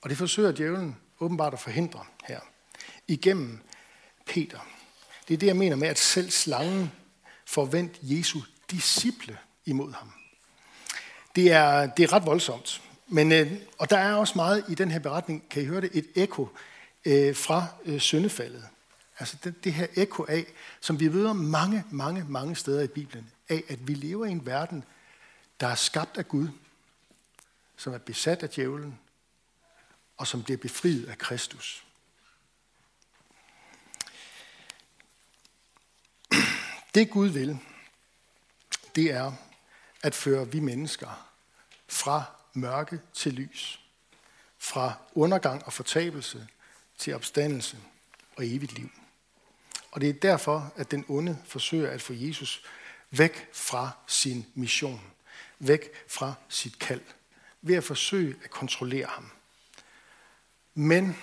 Og 0.00 0.10
det 0.10 0.18
forsøger 0.18 0.52
djævlen 0.52 0.96
åbenbart 1.20 1.52
at 1.52 1.60
forhindre 1.60 2.04
her 2.24 2.40
igennem 3.08 3.58
Peter. 4.26 4.58
Det 5.28 5.34
er 5.34 5.38
det, 5.38 5.46
jeg 5.46 5.56
mener 5.56 5.76
med, 5.76 5.88
at 5.88 5.98
selv 5.98 6.30
slangen 6.30 6.92
forvent 7.46 7.98
Jesu 8.02 8.40
disciple 8.70 9.38
imod 9.64 9.92
ham. 9.92 10.12
Det 11.36 11.52
er, 11.52 11.86
det 11.86 12.02
er 12.02 12.12
ret 12.12 12.26
voldsomt. 12.26 12.82
Men, 13.08 13.32
øh, 13.32 13.52
og 13.78 13.90
der 13.90 13.98
er 13.98 14.14
også 14.14 14.32
meget 14.36 14.64
i 14.68 14.74
den 14.74 14.90
her 14.90 14.98
beretning, 14.98 15.48
kan 15.50 15.62
I 15.62 15.66
høre 15.66 15.80
det, 15.80 15.90
et 15.92 16.06
ekko 16.14 16.48
øh, 17.04 17.36
fra 17.36 17.66
øh, 17.84 18.00
syndefaldet. 18.00 18.64
Altså 19.18 19.36
det, 19.44 19.64
det 19.64 19.72
her 19.72 19.86
ekko 19.94 20.24
af, 20.28 20.46
som 20.80 21.00
vi 21.00 21.08
møder 21.08 21.32
mange, 21.32 21.84
mange, 21.90 22.24
mange 22.28 22.56
steder 22.56 22.82
i 22.82 22.86
Bibelen, 22.86 23.30
af 23.48 23.62
at 23.68 23.88
vi 23.88 23.94
lever 23.94 24.26
i 24.26 24.30
en 24.30 24.46
verden, 24.46 24.84
der 25.60 25.66
er 25.66 25.74
skabt 25.74 26.18
af 26.18 26.28
Gud, 26.28 26.48
som 27.76 27.92
er 27.92 27.98
besat 27.98 28.42
af 28.42 28.50
djævlen, 28.50 28.98
og 30.16 30.26
som 30.26 30.42
bliver 30.42 30.58
befriet 30.58 31.08
af 31.08 31.18
Kristus. 31.18 31.86
Det 36.94 37.10
Gud 37.10 37.28
vil, 37.28 37.58
det 38.94 39.10
er 39.10 39.32
at 40.02 40.14
føre 40.14 40.50
vi 40.52 40.60
mennesker 40.60 41.28
fra 41.88 42.24
mørke 42.52 43.00
til 43.14 43.32
lys, 43.32 43.80
fra 44.58 44.92
undergang 45.14 45.64
og 45.64 45.72
fortabelse 45.72 46.48
til 46.98 47.14
opstandelse 47.14 47.78
og 48.36 48.46
evigt 48.46 48.72
liv. 48.72 48.90
Og 49.90 50.00
det 50.00 50.08
er 50.08 50.12
derfor, 50.12 50.72
at 50.76 50.90
den 50.90 51.04
onde 51.08 51.38
forsøger 51.44 51.90
at 51.90 52.02
få 52.02 52.12
Jesus 52.12 52.64
væk 53.10 53.48
fra 53.52 53.90
sin 54.06 54.46
mission, 54.54 55.00
væk 55.58 56.08
fra 56.08 56.34
sit 56.48 56.78
kald, 56.78 57.02
ved 57.66 57.76
at 57.76 57.84
forsøge 57.84 58.36
at 58.44 58.50
kontrollere 58.50 59.06
ham. 59.06 59.30
Men 60.74 61.16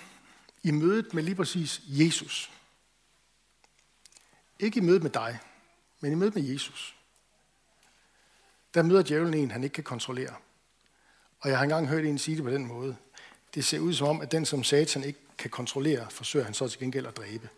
i 0.62 0.70
mødet 0.70 1.14
med 1.14 1.22
lige 1.22 1.34
præcis 1.34 1.80
Jesus, 1.86 2.50
ikke 4.58 4.78
i 4.78 4.82
mødet 4.82 5.02
med 5.02 5.10
dig, 5.10 5.38
men 6.00 6.12
i 6.12 6.14
mødet 6.14 6.34
med 6.34 6.42
Jesus, 6.42 6.96
der 8.74 8.82
møder 8.82 9.02
djævlen 9.02 9.34
en, 9.34 9.50
han 9.50 9.64
ikke 9.64 9.74
kan 9.74 9.84
kontrollere. 9.84 10.34
Og 11.40 11.50
jeg 11.50 11.58
har 11.58 11.62
engang 11.62 11.88
hørt 11.88 12.04
en 12.04 12.18
sige 12.18 12.36
det 12.36 12.44
på 12.44 12.50
den 12.50 12.66
måde. 12.66 12.96
Det 13.54 13.64
ser 13.64 13.78
ud 13.78 13.94
som 13.94 14.06
om, 14.06 14.20
at 14.20 14.32
den, 14.32 14.46
som 14.46 14.64
satan 14.64 15.04
ikke 15.04 15.18
kan 15.38 15.50
kontrollere, 15.50 16.10
forsøger 16.10 16.44
han 16.44 16.54
så 16.54 16.68
til 16.68 16.80
gengæld 16.80 17.06
at 17.06 17.16
dræbe. 17.16 17.48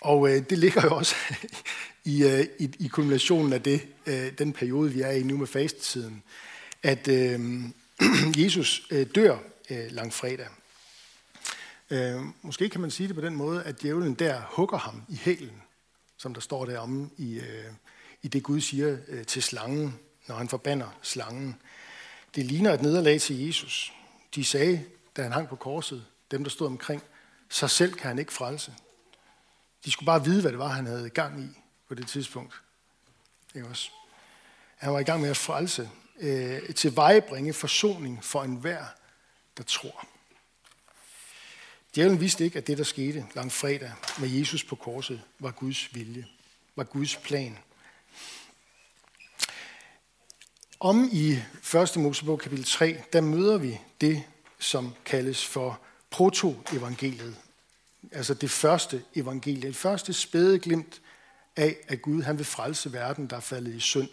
Og 0.00 0.30
øh, 0.30 0.50
det 0.50 0.58
ligger 0.58 0.82
jo 0.82 0.96
også 0.96 1.14
i, 2.04 2.24
øh, 2.24 2.46
i, 2.58 2.70
i 2.78 2.88
kulminationen 2.88 3.52
af 3.52 3.62
det, 3.62 3.88
øh, 4.06 4.38
den 4.38 4.52
periode, 4.52 4.92
vi 4.92 5.00
er 5.00 5.10
i 5.10 5.22
nu 5.22 5.36
med 5.36 5.46
fastetiden, 5.46 6.22
at 6.84 7.08
øh, 7.08 7.62
Jesus 8.44 8.86
øh, 8.90 9.06
dør 9.14 9.38
øh, 9.70 9.90
langfredag. 9.90 10.48
Øh, 11.90 12.20
måske 12.42 12.68
kan 12.68 12.80
man 12.80 12.90
sige 12.90 13.06
det 13.06 13.16
på 13.16 13.22
den 13.22 13.36
måde, 13.36 13.62
at 13.64 13.82
djævlen 13.82 14.14
der 14.14 14.40
hugger 14.40 14.78
ham 14.78 15.02
i 15.08 15.16
hælen, 15.16 15.62
som 16.16 16.34
der 16.34 16.40
står 16.40 16.64
deromme 16.64 17.10
i, 17.16 17.34
øh, 17.34 17.64
i 18.22 18.28
det 18.28 18.42
Gud 18.42 18.60
siger 18.60 18.96
øh, 19.08 19.26
til 19.26 19.42
slangen, 19.42 19.98
når 20.28 20.34
han 20.34 20.48
forbander 20.48 20.98
slangen. 21.02 21.56
Det 22.34 22.44
ligner 22.44 22.72
et 22.72 22.82
nederlag 22.82 23.20
til 23.20 23.46
Jesus. 23.46 23.92
De 24.34 24.44
sagde, 24.44 24.84
da 25.16 25.22
han 25.22 25.32
hang 25.32 25.48
på 25.48 25.56
korset, 25.56 26.04
dem 26.30 26.44
der 26.44 26.50
stod 26.50 26.66
omkring, 26.66 27.02
sig 27.48 27.70
selv 27.70 27.94
kan 27.94 28.08
han 28.08 28.18
ikke 28.18 28.32
frelse. 28.32 28.74
De 29.84 29.90
skulle 29.90 30.06
bare 30.06 30.24
vide, 30.24 30.40
hvad 30.40 30.50
det 30.50 30.58
var, 30.58 30.68
han 30.68 30.86
havde 30.86 31.10
gang 31.10 31.40
i 31.44 31.48
på 31.88 31.94
det 31.94 32.06
tidspunkt. 32.06 32.54
Ikke 33.54 33.68
også? 33.68 33.90
Han 34.76 34.92
var 34.92 34.98
i 34.98 35.04
gang 35.04 35.20
med 35.20 35.30
at 35.30 35.36
frelse, 35.36 35.90
øh, 36.20 36.74
til 36.74 36.96
vejebringe 36.96 37.52
forsoning 37.52 38.24
for 38.24 38.42
enhver, 38.42 38.84
der 39.56 39.62
tror. 39.62 40.06
Djævlen 41.94 42.20
vidste 42.20 42.44
ikke, 42.44 42.58
at 42.58 42.66
det, 42.66 42.78
der 42.78 42.84
skete 42.84 43.26
lang 43.34 43.52
fredag 43.52 43.92
med 44.18 44.28
Jesus 44.28 44.64
på 44.64 44.76
korset, 44.76 45.22
var 45.38 45.50
Guds 45.50 45.94
vilje, 45.94 46.26
var 46.76 46.84
Guds 46.84 47.16
plan. 47.16 47.58
Om 50.80 51.08
i 51.12 51.38
1. 51.74 51.96
Mosebog 51.96 52.38
kapitel 52.38 52.64
3, 52.64 53.02
der 53.12 53.20
møder 53.20 53.58
vi 53.58 53.80
det, 54.00 54.22
som 54.58 54.94
kaldes 55.04 55.46
for 55.46 55.80
protoevangeliet. 56.10 57.36
Altså 58.12 58.34
det 58.34 58.50
første 58.50 59.04
evangelie, 59.14 59.68
det 59.68 59.76
første 59.76 60.12
spæde 60.12 60.58
glimt 60.58 61.00
af, 61.56 61.76
at 61.88 62.02
Gud 62.02 62.22
han 62.22 62.38
vil 62.38 62.46
frelse 62.46 62.92
verden, 62.92 63.26
der 63.26 63.36
er 63.36 63.40
faldet 63.40 63.74
i 63.74 63.80
synd. 63.80 64.08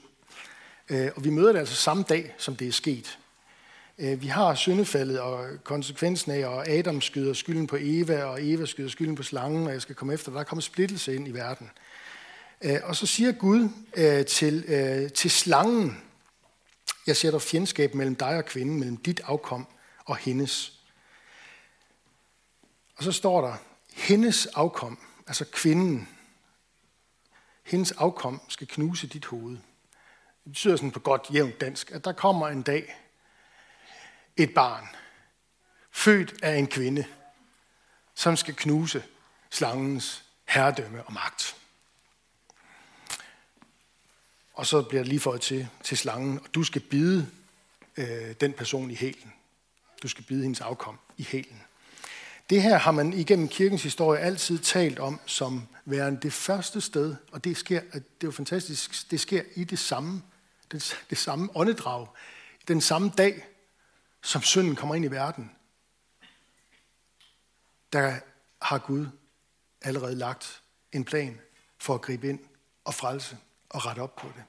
Øh, 0.90 1.12
og 1.16 1.24
vi 1.24 1.30
møder 1.30 1.52
det 1.52 1.60
altså 1.60 1.76
samme 1.76 2.04
dag, 2.10 2.36
som 2.38 2.56
det 2.56 2.68
er 2.68 2.72
sket. 2.72 3.20
Øh, 3.98 4.22
vi 4.22 4.28
har 4.28 4.56
syndefaldet 4.56 5.20
og 5.20 5.64
konsekvensen 5.64 6.32
af, 6.32 6.46
og 6.46 6.70
Adam 6.70 7.02
skyder 7.02 7.34
skylden 7.34 7.68
på 7.68 7.78
Eva, 7.80 8.24
og 8.24 8.40
Eva 8.42 8.66
skyder 8.66 8.90
skylden 8.90 9.16
på 9.16 9.24
slangen, 9.24 9.68
og 9.68 9.74
jeg 9.74 9.82
skal 9.82 9.96
komme 9.96 10.14
efter, 10.14 10.32
der 10.32 10.40
er 10.40 10.44
kommet 10.44 10.64
splittelse 10.64 11.16
ind 11.16 11.28
i 11.28 11.32
verden. 11.32 11.70
Øh, 12.62 12.80
og 12.84 12.96
så 12.96 13.06
siger 13.06 13.32
Gud 13.32 13.70
øh, 13.98 14.26
til, 14.26 14.64
til 15.16 15.32
slangen, 15.32 15.98
jeg 17.08 17.18
sætter 17.18 17.40
fjendskab 17.40 17.96
mellem 17.96 18.16
dig 18.16 18.38
og 18.38 18.46
kvinden, 18.46 18.80
mellem 18.80 18.98
dit 18.98 19.22
afkom 19.24 19.68
og 20.06 20.18
hendes. 20.18 20.74
Og 22.96 23.04
så 23.04 23.12
står 23.12 23.42
der, 23.42 23.56
hendes 23.94 24.46
afkom, 24.46 25.00
altså 25.28 25.46
kvinden, 25.46 26.08
hendes 27.64 27.92
afkom 27.92 28.42
skal 28.48 28.68
knuse 28.68 29.08
dit 29.08 29.26
hoved. 29.26 29.58
Det 30.44 30.52
betyder 30.52 30.76
sådan 30.76 30.92
på 30.92 31.00
godt 31.00 31.28
jævnt 31.34 31.62
dansk, 31.62 31.92
at 31.92 32.06
der 32.06 32.12
kommer 32.12 32.48
en 32.48 32.62
dag 32.62 32.96
et 34.38 34.54
barn, 34.54 34.88
født 35.92 36.44
af 36.44 36.56
en 36.56 36.68
kvinde, 36.68 37.06
som 38.16 38.36
skal 38.36 38.56
knuse 38.56 39.04
slangens 39.50 40.24
herredømme 40.46 41.04
og 41.04 41.14
magt. 41.14 41.56
Og 44.54 44.66
så 44.66 44.82
bliver 44.82 45.04
det 45.04 45.08
lige 45.08 45.20
fået 45.20 45.42
til, 45.42 45.68
til 45.84 45.98
slangen, 45.98 46.40
og 46.40 46.56
du 46.56 46.64
skal 46.64 46.82
bide 46.82 47.30
øh, 47.98 48.36
den 48.42 48.54
person 48.54 48.92
i 48.92 48.96
hælen. 48.96 49.34
Du 50.04 50.08
skal 50.08 50.24
bide 50.24 50.44
hendes 50.44 50.62
afkom 50.62 51.00
i 51.18 51.24
hælen. 51.24 51.62
Det 52.50 52.62
her 52.62 52.78
har 52.78 52.92
man 52.92 53.14
igennem 53.14 53.48
kirkens 53.48 53.84
historie 53.84 54.20
altid 54.20 54.60
talt 54.60 55.00
om 55.00 55.20
som 55.26 55.68
værende 55.86 56.20
det 56.22 56.34
første 56.34 56.82
sted, 56.82 57.16
og 57.32 57.44
det 57.44 57.58
sker, 57.58 57.80
det 57.80 57.96
er 57.96 58.02
jo 58.24 58.32
fantastisk, 58.32 59.12
det 59.12 59.20
sker 59.20 59.44
i 59.56 59.64
det 59.64 59.80
samme, 59.80 60.22
det, 60.72 61.06
det 61.10 61.18
samme 61.18 61.50
åndedrag, 61.56 62.08
den 62.68 62.82
samme 62.82 63.12
dag, 63.18 63.46
som 64.22 64.42
synden 64.42 64.76
kommer 64.76 64.96
ind 64.96 65.06
i 65.06 65.12
verden. 65.12 65.52
Der 67.94 68.20
har 68.62 68.78
Gud 68.78 69.08
allerede 69.82 70.16
lagt 70.16 70.62
en 70.92 71.06
plan 71.06 71.42
for 71.78 71.94
at 71.96 72.02
gribe 72.02 72.30
ind 72.30 72.40
og 72.84 72.94
frelse 72.94 73.38
og 73.70 73.86
rette 73.86 74.00
op 74.00 74.16
på 74.16 74.28
det. 74.28 74.44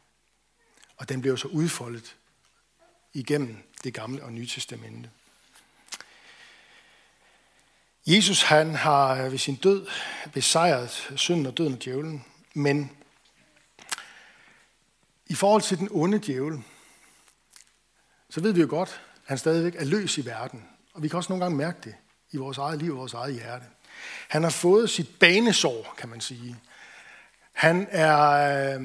Og 0.96 1.08
den 1.08 1.20
bliver 1.20 1.37
så 1.37 1.48
udfoldet 1.48 2.16
igennem 3.12 3.56
det 3.85 3.94
gamle 3.94 4.22
og 4.22 4.32
nye 4.32 4.46
testamente. 4.46 5.11
Jesus 8.06 8.42
han 8.42 8.74
har 8.74 9.28
ved 9.28 9.38
sin 9.38 9.56
død 9.56 9.87
besejret 10.32 11.12
synden 11.16 11.46
og 11.46 11.58
døden 11.58 11.72
og 11.72 11.85
djævlen, 11.85 12.24
men 12.54 13.01
i 15.33 15.35
forhold 15.35 15.62
til 15.62 15.79
den 15.79 15.88
onde 15.90 16.18
djævel, 16.18 16.62
så 18.31 18.40
ved 18.40 18.53
vi 18.53 18.61
jo 18.61 18.66
godt, 18.71 18.88
at 18.88 19.29
han 19.29 19.38
stadigvæk 19.38 19.75
er 19.75 19.85
løs 19.85 20.18
i 20.18 20.27
verden. 20.27 20.68
Og 20.95 21.03
vi 21.03 21.09
kan 21.09 21.16
også 21.16 21.33
nogle 21.33 21.45
gange 21.45 21.57
mærke 21.57 21.79
det 21.85 21.95
i 22.31 22.37
vores 22.37 22.59
eget 22.59 22.79
liv 22.79 22.92
og 22.92 22.99
vores 22.99 23.14
eget 23.14 23.35
hjerte. 23.35 23.64
Han 24.29 24.42
har 24.42 24.51
fået 24.51 24.90
sit 24.90 25.18
banesår, 25.21 25.95
kan 25.99 26.09
man 26.09 26.21
sige. 26.21 26.57
Han 27.53 27.88
er, 27.90 28.18
øh, 28.31 28.81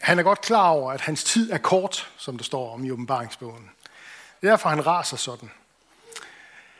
han 0.00 0.18
er 0.18 0.22
godt 0.22 0.40
klar 0.40 0.68
over, 0.68 0.92
at 0.92 1.00
hans 1.00 1.24
tid 1.24 1.50
er 1.50 1.58
kort, 1.58 2.12
som 2.16 2.36
der 2.36 2.44
står 2.44 2.74
om 2.74 2.84
i 2.84 2.90
åbenbaringsbogen. 2.90 3.70
Det 4.40 4.46
er 4.46 4.52
derfor, 4.52 4.68
han 4.68 4.86
raser 4.86 5.16
sådan. 5.16 5.50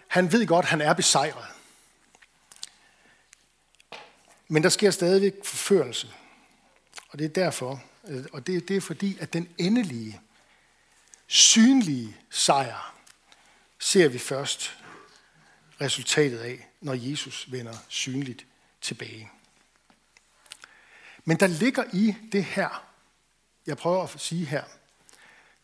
Han 0.08 0.32
ved 0.32 0.46
godt, 0.46 0.64
at 0.64 0.70
han 0.70 0.80
er 0.80 0.92
besejret. 0.92 1.46
Men 4.48 4.62
der 4.62 4.68
sker 4.68 4.90
stadigvæk 4.90 5.32
forførelse. 5.44 6.12
Og 7.08 7.18
det 7.18 7.24
er 7.24 7.28
derfor, 7.28 7.80
Øh, 8.08 8.24
og 8.32 8.46
det, 8.46 8.68
det 8.68 8.76
er 8.76 8.80
fordi, 8.80 9.18
at 9.20 9.32
den 9.32 9.48
endelige, 9.58 10.20
synlige 11.26 12.16
sejr 12.30 12.94
ser 13.78 14.08
vi 14.08 14.18
først 14.18 14.78
resultatet 15.80 16.38
af, 16.38 16.68
når 16.80 16.94
Jesus 16.94 17.52
vender 17.52 17.74
synligt 17.88 18.46
tilbage. 18.80 19.30
Men 21.24 21.40
der 21.40 21.46
ligger 21.46 21.84
i 21.92 22.14
det 22.32 22.44
her, 22.44 22.86
jeg 23.66 23.76
prøver 23.76 24.02
at 24.02 24.20
sige 24.20 24.44
her, 24.44 24.64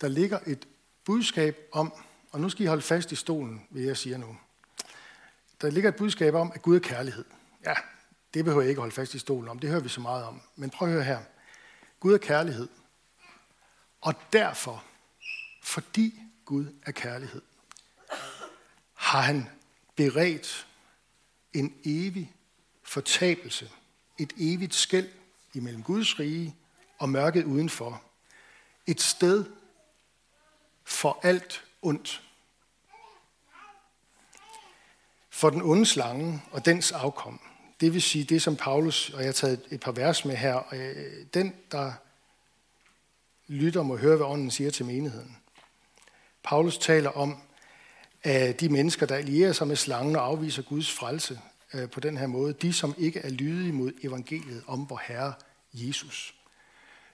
der 0.01 0.09
ligger 0.09 0.39
et 0.47 0.69
budskab 1.05 1.69
om, 1.73 1.93
og 2.31 2.41
nu 2.41 2.49
skal 2.49 2.65
I 2.65 2.67
holde 2.67 2.83
fast 2.83 3.13
i 3.13 3.17
stolen, 3.17 3.67
vil 3.71 3.83
jeg 3.83 3.97
sige 3.97 4.19
nu. 4.19 4.37
Der 5.61 5.71
ligger 5.71 5.89
et 5.89 5.97
budskab 5.97 6.35
om, 6.35 6.53
at 6.55 6.63
Gud 6.63 6.77
er 6.77 6.81
kærlighed. 6.81 7.25
Ja, 7.65 7.75
det 8.35 8.45
behøver 8.45 8.63
jeg 8.63 8.69
ikke 8.69 8.81
holde 8.81 8.95
fast 8.95 9.15
i 9.15 9.19
stolen 9.19 9.49
om, 9.49 9.59
det 9.59 9.71
hører 9.71 9.83
vi 9.83 9.89
så 9.89 10.01
meget 10.01 10.25
om. 10.25 10.43
Men 10.57 10.71
prøv 10.71 10.89
at 10.89 10.95
høre 10.95 11.05
her. 11.05 11.21
Gud 12.01 12.15
er 12.15 12.19
kærlighed. 12.19 12.69
Og 14.01 14.15
derfor, 14.33 14.85
fordi 15.63 16.15
Gud 16.45 16.67
er 16.87 16.93
kærlighed, 16.93 17.43
har 18.95 19.21
han 19.21 19.49
beredt 19.97 20.67
en 21.53 21.75
evig 21.85 22.35
fortabelse, 22.83 23.71
et 24.19 24.33
evigt 24.37 24.75
skæld 24.75 25.09
imellem 25.55 25.83
Guds 25.83 26.19
rige 26.19 26.57
og 26.99 27.09
mørket 27.09 27.45
udenfor. 27.45 28.03
Et 28.87 29.01
sted 29.01 29.45
for 30.85 31.21
alt 31.23 31.65
ondt. 31.83 32.23
For 35.31 35.51
den 35.51 35.63
onde 35.63 35.87
slange 35.87 36.43
og 36.51 36.65
dens 36.65 36.93
afkom. 36.93 37.48
Det 37.81 37.95
vil 37.95 38.03
sige 38.03 38.25
det, 38.25 38.43
som 38.43 38.57
Paulus, 38.57 39.11
og 39.11 39.19
jeg 39.19 39.27
har 39.27 39.33
taget 39.33 39.61
et 39.71 39.81
par 39.81 39.93
vers 39.93 40.25
med 40.25 40.37
her, 40.37 40.75
øh, 40.75 41.27
den, 41.35 41.55
der 41.73 41.93
lytter, 43.47 43.83
må 43.83 43.97
høre, 43.97 44.17
hvad 44.17 44.27
ånden 44.27 44.51
siger 44.51 44.71
til 44.71 44.87
menigheden. 44.87 45.37
Paulus 46.43 46.79
taler 46.79 47.11
om, 47.11 47.37
at 48.23 48.61
de 48.61 48.69
mennesker, 48.69 49.07
der 49.07 49.15
allierer 49.15 49.53
sig 49.53 49.67
med 49.67 49.77
slangen 49.77 50.17
og 50.17 50.25
afviser 50.25 50.63
Guds 50.63 50.93
frelse 50.93 51.41
øh, 51.75 51.91
på 51.91 52.01
den 52.01 52.17
her 52.17 52.27
måde, 52.27 52.53
de 52.53 52.73
som 52.73 52.95
ikke 52.99 53.21
er 53.21 53.31
lydige 53.31 53.73
mod 53.73 53.93
evangeliet 54.03 54.63
om 54.67 54.91
vor 54.91 55.03
Herre 55.05 55.33
Jesus. 55.73 56.35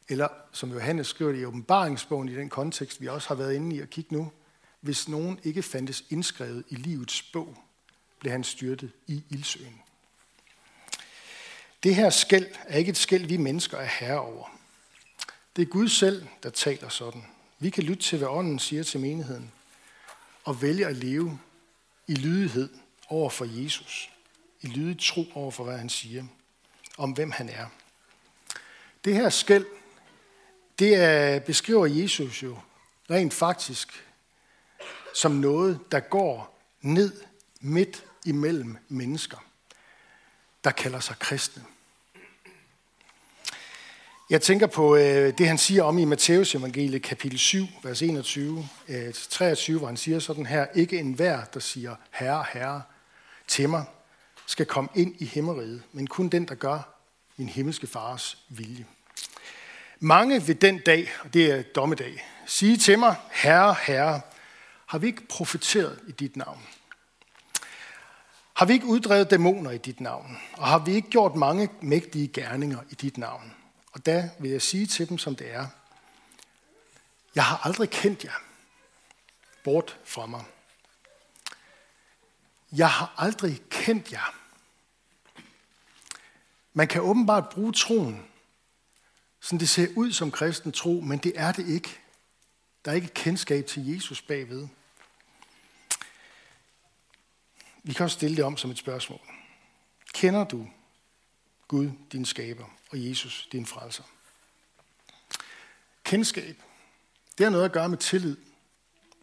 Eller 0.09 0.29
som 0.53 0.73
Johannes 0.73 1.07
skriver 1.07 1.33
det 1.33 1.41
i 1.41 1.45
åbenbaringsbogen 1.45 2.29
i 2.29 2.35
den 2.35 2.49
kontekst, 2.49 3.01
vi 3.01 3.09
også 3.09 3.29
har 3.29 3.35
været 3.35 3.55
inde 3.55 3.77
i 3.77 3.81
at 3.81 3.91
kigge 3.91 4.15
nu, 4.15 4.33
hvis 4.81 5.09
nogen 5.09 5.39
ikke 5.45 5.63
fandtes 5.63 6.05
indskrevet 6.11 6.65
i 6.69 6.75
livets 6.75 7.23
bog, 7.23 7.57
blev 8.21 8.33
han 8.33 8.45
styrtet 8.45 8.91
i 9.07 9.23
ildsøen. 9.31 9.84
Det 11.85 11.95
her 11.95 12.11
skæld 12.11 12.47
er 12.65 12.79
ikke 12.79 12.91
et 12.91 12.97
skæld, 12.97 13.27
vi 13.27 13.37
mennesker 13.37 13.79
er 13.79 13.85
herre 13.85 14.21
over. 14.21 14.59
Det 15.57 15.63
er 15.63 15.67
Gud 15.67 15.89
selv, 15.89 16.27
der 16.43 16.51
taler 16.51 16.89
sådan. 16.89 17.25
Vi 17.59 17.71
kan 17.71 17.83
lytte 17.85 18.03
til, 18.03 18.19
hvad 18.19 18.29
ånden 18.29 18.59
siger 18.59 18.83
til 18.83 19.01
menigheden, 19.01 19.53
og 20.45 20.63
vælge 20.63 20.87
at 20.87 20.97
leve 20.97 21.41
i 22.07 22.15
lydighed 22.15 22.69
over 23.09 23.31
for 23.31 23.45
Jesus. 23.63 24.11
I 24.61 24.67
lydig 24.67 24.99
tro 25.01 25.27
over 25.35 25.51
for, 25.51 25.65
hvad 25.65 25.79
han 25.79 25.89
siger, 25.89 26.25
om 26.99 27.11
hvem 27.11 27.31
han 27.31 27.49
er. 27.49 27.67
Det 29.05 29.15
her 29.15 29.29
skæld, 29.29 29.67
det 30.79 30.95
er, 30.95 31.39
beskriver 31.39 31.87
Jesus 31.87 32.43
jo 32.43 32.59
rent 33.11 33.35
faktisk 33.35 34.05
som 35.15 35.33
noget, 35.33 35.81
der 35.93 36.01
går 36.01 36.61
ned 36.81 37.23
midt 37.61 38.05
imellem 38.25 38.77
mennesker, 38.89 39.39
der 40.65 40.71
kalder 40.71 41.01
sig 41.01 41.19
kristne. 41.19 41.65
Jeg 44.31 44.43
tænker 44.43 44.67
på 44.67 44.97
øh, 44.97 45.39
det, 45.39 45.49
han 45.49 45.59
siger 45.59 45.83
om 45.83 45.99
i 45.99 46.05
Matteus 46.05 46.55
evangeliet 46.55 47.03
kapitel 47.03 47.39
7, 47.39 47.67
vers 47.83 48.03
21 48.03 48.69
øh, 48.89 49.15
23, 49.31 49.79
hvor 49.79 49.87
han 49.87 49.97
siger 49.97 50.19
sådan 50.19 50.47
her, 50.47 50.67
ikke 50.75 50.99
enhver, 50.99 51.45
der 51.45 51.61
siger, 51.61 51.95
herre, 52.11 52.45
herre, 52.53 52.83
til 53.49 53.69
mig, 53.69 53.85
skal 54.47 54.67
komme 54.67 54.91
ind 54.95 55.15
i 55.19 55.25
himmeriget, 55.25 55.83
men 55.93 56.07
kun 56.07 56.29
den, 56.29 56.49
der 56.49 56.55
gør 56.55 57.01
min 57.37 57.49
himmelske 57.49 57.87
fars 57.87 58.39
vilje. 58.49 58.87
Mange 60.01 60.49
ved 60.49 60.55
den 60.55 60.79
dag, 60.79 61.11
og 61.25 61.35
det 61.35 61.51
er 61.51 61.63
dommedag, 61.63 62.27
sige 62.47 62.77
til 62.77 62.99
mig, 62.99 63.17
herre, 63.33 63.77
herre, 63.87 64.21
har 64.87 64.99
vi 64.99 65.07
ikke 65.07 65.29
profeteret 65.29 65.99
i 66.09 66.13
dit 66.13 66.37
navn? 66.37 66.63
Har 68.55 68.67
vi 68.67 68.73
ikke 68.73 68.87
uddrevet 68.87 69.31
dæmoner 69.31 69.71
i 69.71 69.79
dit 69.79 70.01
navn? 70.01 70.39
Og 70.53 70.67
har 70.67 70.79
vi 70.79 70.95
ikke 70.95 71.11
gjort 71.11 71.35
mange 71.35 71.69
mægtige 71.81 72.29
gerninger 72.29 72.79
i 72.91 72.95
dit 72.95 73.19
navn? 73.19 73.55
Og 73.95 74.07
da 74.07 74.31
vil 74.39 74.51
jeg 74.51 74.63
sige 74.63 74.87
til 74.87 75.09
dem, 75.09 75.19
som 75.19 75.37
det 75.37 75.51
er. 75.51 75.67
Jeg 77.35 77.45
har 77.45 77.67
aldrig 77.67 77.91
kendt 77.91 78.25
jer. 78.25 78.43
Bort 79.65 79.99
fra 80.05 80.27
mig. 80.27 80.45
Jeg 82.73 82.91
har 82.91 83.15
aldrig 83.17 83.63
kendt 83.71 84.13
jer. 84.13 84.35
Man 86.73 86.89
kan 86.89 87.03
åbenbart 87.03 87.49
bruge 87.49 87.73
troen, 87.73 88.27
sådan 89.41 89.59
det 89.59 89.69
ser 89.69 89.89
ud 89.97 90.13
som 90.13 90.31
kristen 90.31 90.73
tro, 90.73 91.01
men 91.01 91.19
det 91.19 91.33
er 91.37 91.53
det 91.53 91.69
ikke. 91.69 91.99
Der 92.85 92.91
er 92.91 92.95
ikke 92.95 93.05
et 93.05 93.15
kendskab 93.15 93.67
til 93.67 93.87
Jesus 93.95 94.23
bagved. 94.23 94.69
Vi 97.83 97.93
kan 97.93 98.05
også 98.05 98.15
stille 98.15 98.37
det 98.37 98.45
om 98.45 98.57
som 98.57 98.71
et 98.71 98.79
spørgsmål. 98.79 99.21
Kender 100.15 100.45
du 100.45 100.69
Gud, 101.69 101.91
din 102.13 102.25
skaber, 102.25 102.65
og 102.95 103.09
Jesus, 103.09 103.49
din 103.53 103.67
frelser. 103.67 104.03
Kendskab, 106.05 106.63
det 107.39 107.45
har 107.45 107.51
noget 107.51 107.65
at 107.65 107.73
gøre 107.73 107.89
med 107.89 107.99
tillid. 107.99 108.37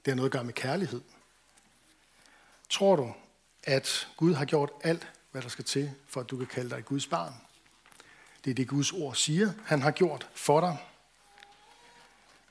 Det 0.05 0.11
har 0.11 0.15
noget 0.15 0.29
at 0.29 0.31
gøre 0.31 0.43
med 0.43 0.53
kærlighed. 0.53 1.01
Tror 2.69 2.95
du, 2.95 3.13
at 3.63 4.07
Gud 4.17 4.33
har 4.33 4.45
gjort 4.45 4.71
alt, 4.83 5.11
hvad 5.31 5.41
der 5.41 5.49
skal 5.49 5.65
til, 5.65 5.91
for 6.07 6.21
at 6.21 6.29
du 6.29 6.37
kan 6.37 6.47
kalde 6.47 6.69
dig 6.69 6.85
Guds 6.85 7.07
barn? 7.07 7.33
Det 8.45 8.51
er 8.51 8.55
det, 8.55 8.67
Guds 8.67 8.91
ord 8.91 9.15
siger, 9.15 9.53
han 9.65 9.81
har 9.81 9.91
gjort 9.91 10.29
for 10.33 10.59
dig. 10.59 10.77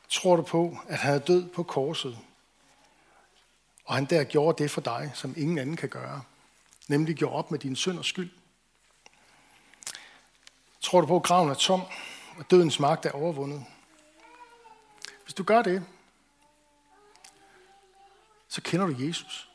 Tror 0.08 0.36
du 0.36 0.42
på, 0.42 0.78
at 0.88 0.98
han 0.98 1.14
er 1.14 1.18
død 1.18 1.48
på 1.48 1.62
korset, 1.62 2.18
og 3.84 3.94
han 3.94 4.04
der 4.04 4.24
gjorde 4.24 4.62
det 4.62 4.70
for 4.70 4.80
dig, 4.80 5.12
som 5.14 5.34
ingen 5.36 5.58
anden 5.58 5.76
kan 5.76 5.88
gøre, 5.88 6.22
nemlig 6.88 7.16
gjorde 7.16 7.34
op 7.34 7.50
med 7.50 7.58
din 7.58 7.76
synd 7.76 7.98
og 7.98 8.04
skyld? 8.04 8.30
Tror 10.80 11.00
du 11.00 11.06
på, 11.06 11.16
at 11.16 11.22
graven 11.22 11.50
er 11.50 11.54
tom, 11.54 11.82
og 12.38 12.50
dødens 12.50 12.80
magt 12.80 13.06
er 13.06 13.10
overvundet? 13.10 13.64
Hvis 15.24 15.34
du 15.34 15.42
gør 15.42 15.62
det, 15.62 15.84
så 18.48 18.62
kender 18.62 18.86
du 18.86 18.94
Jesus. 18.98 19.48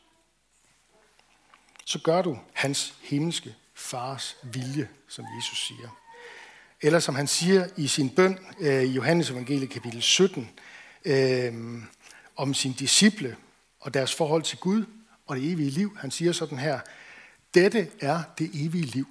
Så 1.84 2.00
gør 2.04 2.22
du 2.22 2.38
hans 2.52 2.94
himmelske 3.02 3.54
fars 3.74 4.36
vilje, 4.42 4.88
som 5.08 5.24
Jesus 5.38 5.66
siger. 5.66 5.88
Eller 6.80 6.98
som 6.98 7.14
han 7.14 7.26
siger 7.26 7.68
i 7.76 7.86
sin 7.86 8.10
bøn 8.10 8.38
øh, 8.60 8.82
i 8.82 8.92
Johannes 8.92 9.30
evangelie 9.30 9.66
kapitel 9.66 10.02
17, 10.02 10.50
øh, 11.04 11.82
om 12.36 12.54
sin 12.54 12.72
disciple 12.72 13.36
og 13.80 13.94
deres 13.94 14.14
forhold 14.14 14.42
til 14.42 14.58
Gud 14.58 14.84
og 15.26 15.36
det 15.36 15.52
evige 15.52 15.70
liv. 15.70 15.96
Han 15.98 16.10
siger 16.10 16.32
sådan 16.32 16.58
her, 16.58 16.80
dette 17.54 17.90
er 18.00 18.22
det 18.38 18.50
evige 18.54 18.84
liv 18.84 19.06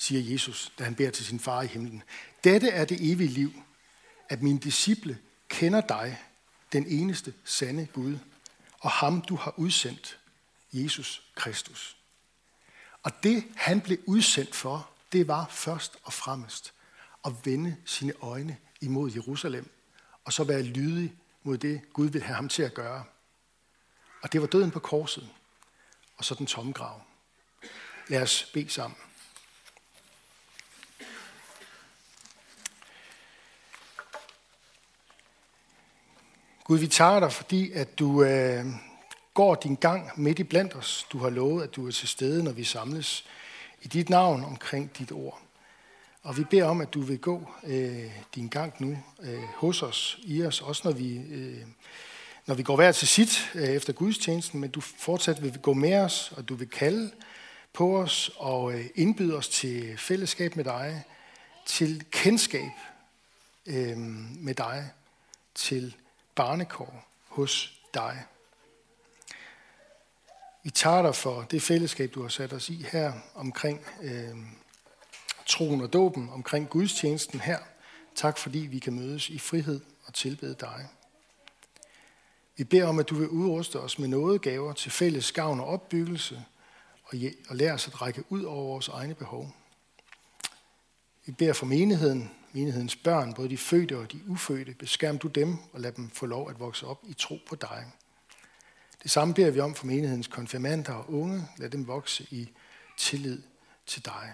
siger 0.00 0.32
Jesus, 0.32 0.72
da 0.78 0.84
han 0.84 0.94
beder 0.94 1.10
til 1.10 1.26
sin 1.26 1.40
far 1.40 1.62
i 1.62 1.66
himlen. 1.66 2.02
Dette 2.44 2.68
er 2.68 2.84
det 2.84 3.12
evige 3.12 3.28
liv, 3.28 3.62
at 4.28 4.42
mine 4.42 4.58
disciple 4.58 5.18
kender 5.48 5.80
dig, 5.80 6.18
den 6.72 6.86
eneste 6.86 7.34
sande 7.44 7.86
Gud, 7.86 8.18
og 8.78 8.90
ham 8.90 9.20
du 9.20 9.36
har 9.36 9.54
udsendt, 9.56 10.18
Jesus 10.72 11.22
Kristus. 11.34 11.96
Og 13.02 13.22
det 13.22 13.44
han 13.56 13.80
blev 13.80 13.98
udsendt 14.06 14.54
for, 14.54 14.90
det 15.12 15.28
var 15.28 15.46
først 15.50 15.96
og 16.02 16.12
fremmest 16.12 16.72
at 17.24 17.32
vende 17.44 17.76
sine 17.84 18.12
øjne 18.20 18.56
imod 18.80 19.12
Jerusalem, 19.12 19.70
og 20.24 20.32
så 20.32 20.44
være 20.44 20.62
lydig 20.62 21.14
mod 21.42 21.58
det, 21.58 21.92
Gud 21.92 22.08
vil 22.08 22.22
have 22.22 22.36
ham 22.36 22.48
til 22.48 22.62
at 22.62 22.74
gøre. 22.74 23.04
Og 24.22 24.32
det 24.32 24.40
var 24.40 24.46
døden 24.46 24.70
på 24.70 24.78
korset, 24.78 25.28
og 26.16 26.24
så 26.24 26.34
den 26.34 26.46
tomme 26.46 26.72
grav. 26.72 27.02
Lad 28.08 28.22
os 28.22 28.50
bede 28.54 28.70
sammen. 28.70 28.98
Gud, 36.70 36.78
vi 36.78 36.86
tager 36.86 37.20
dig, 37.20 37.32
fordi 37.32 37.72
at 37.72 37.98
du 37.98 38.22
øh, 38.22 38.64
går 39.34 39.54
din 39.54 39.74
gang 39.74 40.10
midt 40.16 40.38
i 40.38 40.44
blandt 40.44 40.74
os. 40.74 41.06
Du 41.12 41.18
har 41.18 41.30
lovet, 41.30 41.62
at 41.62 41.76
du 41.76 41.86
er 41.86 41.90
til 41.90 42.08
stede, 42.08 42.44
når 42.44 42.52
vi 42.52 42.64
samles 42.64 43.24
i 43.82 43.88
dit 43.88 44.10
navn 44.10 44.44
omkring 44.44 44.98
dit 44.98 45.12
ord. 45.12 45.40
Og 46.22 46.36
vi 46.36 46.44
beder 46.44 46.64
om, 46.64 46.80
at 46.80 46.94
du 46.94 47.00
vil 47.00 47.18
gå 47.18 47.50
øh, 47.64 48.10
din 48.34 48.48
gang 48.48 48.74
nu 48.78 48.98
øh, 49.22 49.42
hos 49.56 49.82
os, 49.82 50.18
i 50.22 50.42
os, 50.42 50.60
også 50.60 50.82
når 50.84 50.92
vi, 50.92 51.16
øh, 51.16 51.66
når 52.46 52.54
vi 52.54 52.62
går 52.62 52.76
hver 52.76 52.92
til 52.92 53.08
sit 53.08 53.50
øh, 53.54 53.68
efter 53.68 53.92
gudstjenesten, 53.92 54.60
men 54.60 54.70
du 54.70 54.80
fortsat 54.80 55.42
vil 55.42 55.58
gå 55.58 55.72
med 55.72 55.98
os, 55.98 56.32
og 56.36 56.48
du 56.48 56.54
vil 56.54 56.68
kalde 56.68 57.10
på 57.72 57.98
os 57.98 58.30
og 58.36 58.72
øh, 58.72 58.86
indbyde 58.94 59.36
os 59.36 59.48
til 59.48 59.98
fællesskab 59.98 60.56
med 60.56 60.64
dig, 60.64 61.04
til 61.66 62.04
kendskab 62.10 62.70
øh, 63.66 63.96
med 63.96 64.54
dig, 64.54 64.90
til 65.54 65.94
barnekår 66.40 67.04
hos 67.28 67.80
dig. 67.94 68.24
Vi 70.62 70.70
tager 70.70 71.02
dig 71.02 71.14
for 71.14 71.42
det 71.42 71.62
fællesskab, 71.62 72.14
du 72.14 72.22
har 72.22 72.28
sat 72.28 72.52
os 72.52 72.68
i 72.68 72.86
her 72.92 73.12
omkring 73.34 73.86
øh, 74.02 74.36
troen 75.46 75.80
og 75.80 75.92
dåben, 75.92 76.30
omkring 76.30 76.68
gudstjenesten 76.68 77.40
her. 77.40 77.58
Tak 78.14 78.38
fordi 78.38 78.58
vi 78.58 78.78
kan 78.78 78.92
mødes 78.92 79.28
i 79.28 79.38
frihed 79.38 79.80
og 80.06 80.14
tilbede 80.14 80.56
dig. 80.60 80.88
Vi 82.56 82.64
beder 82.64 82.86
om, 82.86 82.98
at 82.98 83.08
du 83.08 83.14
vil 83.14 83.28
udruste 83.28 83.80
os 83.80 83.98
med 83.98 84.08
nådegaver 84.08 84.72
til 84.72 84.90
fælles 84.90 85.32
gavn 85.32 85.60
og 85.60 85.66
opbyggelse, 85.66 86.44
og 87.48 87.56
lære 87.56 87.72
os 87.72 87.88
at 87.88 88.02
række 88.02 88.24
ud 88.28 88.42
over 88.42 88.64
vores 88.64 88.88
egne 88.88 89.14
behov. 89.14 89.54
Vi 91.26 91.32
beder 91.32 91.52
for 91.52 91.66
menigheden, 91.66 92.30
menighedens 92.52 92.96
børn, 92.96 93.34
både 93.34 93.48
de 93.48 93.58
fødte 93.58 93.98
og 93.98 94.12
de 94.12 94.20
ufødte. 94.28 94.74
Beskærm 94.74 95.18
du 95.18 95.28
dem 95.28 95.56
og 95.72 95.80
lad 95.80 95.92
dem 95.92 96.10
få 96.10 96.26
lov 96.26 96.50
at 96.50 96.60
vokse 96.60 96.86
op 96.86 97.04
i 97.08 97.12
tro 97.12 97.38
på 97.48 97.54
dig. 97.54 97.86
Det 99.02 99.10
samme 99.10 99.34
beder 99.34 99.50
vi 99.50 99.60
om 99.60 99.74
for 99.74 99.86
menighedens 99.86 100.26
konfirmander 100.26 100.92
og 100.92 101.12
unge. 101.12 101.48
Lad 101.56 101.70
dem 101.70 101.86
vokse 101.86 102.26
i 102.30 102.50
tillid 102.96 103.42
til 103.86 104.04
dig. 104.04 104.32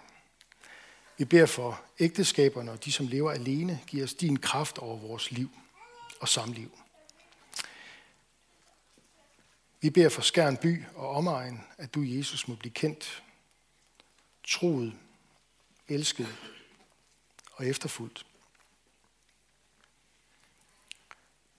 Vi 1.18 1.24
beder 1.24 1.46
for 1.46 1.80
ægteskaberne 1.98 2.72
og 2.72 2.84
de, 2.84 2.92
som 2.92 3.06
lever 3.06 3.30
alene. 3.30 3.80
Giv 3.86 4.04
os 4.04 4.14
din 4.14 4.36
kraft 4.36 4.78
over 4.78 4.96
vores 4.96 5.30
liv 5.30 5.50
og 6.20 6.28
samliv. 6.28 6.78
Vi 9.80 9.90
beder 9.90 10.08
for 10.08 10.22
Skærn 10.22 10.56
by 10.56 10.84
og 10.94 11.08
omegn, 11.08 11.60
at 11.78 11.94
du, 11.94 12.02
Jesus, 12.02 12.48
må 12.48 12.54
blive 12.54 12.72
kendt, 12.72 13.22
troet, 14.44 14.92
elsket 15.88 16.55
og 17.56 17.66
efterfuldt. 17.66 18.26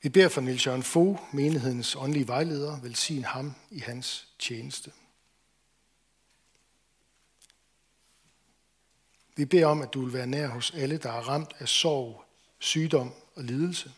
Vi 0.01 0.09
beder 0.09 0.29
for 0.29 0.41
Nils 0.41 0.65
Jørgen 0.65 0.83
Fogh, 0.83 1.19
menighedens 1.33 1.95
åndelige 1.95 2.27
vejleder, 2.27 2.79
velsign 2.81 3.23
ham 3.23 3.53
i 3.71 3.79
hans 3.79 4.27
tjeneste. 4.39 4.91
Vi 9.35 9.45
beder 9.45 9.65
om, 9.65 9.81
at 9.81 9.93
du 9.93 10.01
vil 10.01 10.13
være 10.13 10.27
nær 10.27 10.47
hos 10.47 10.71
alle, 10.71 10.97
der 10.97 11.11
er 11.11 11.21
ramt 11.21 11.53
af 11.59 11.67
sorg, 11.67 12.23
sygdom 12.59 13.13
og 13.35 13.43
lidelse. 13.43 13.93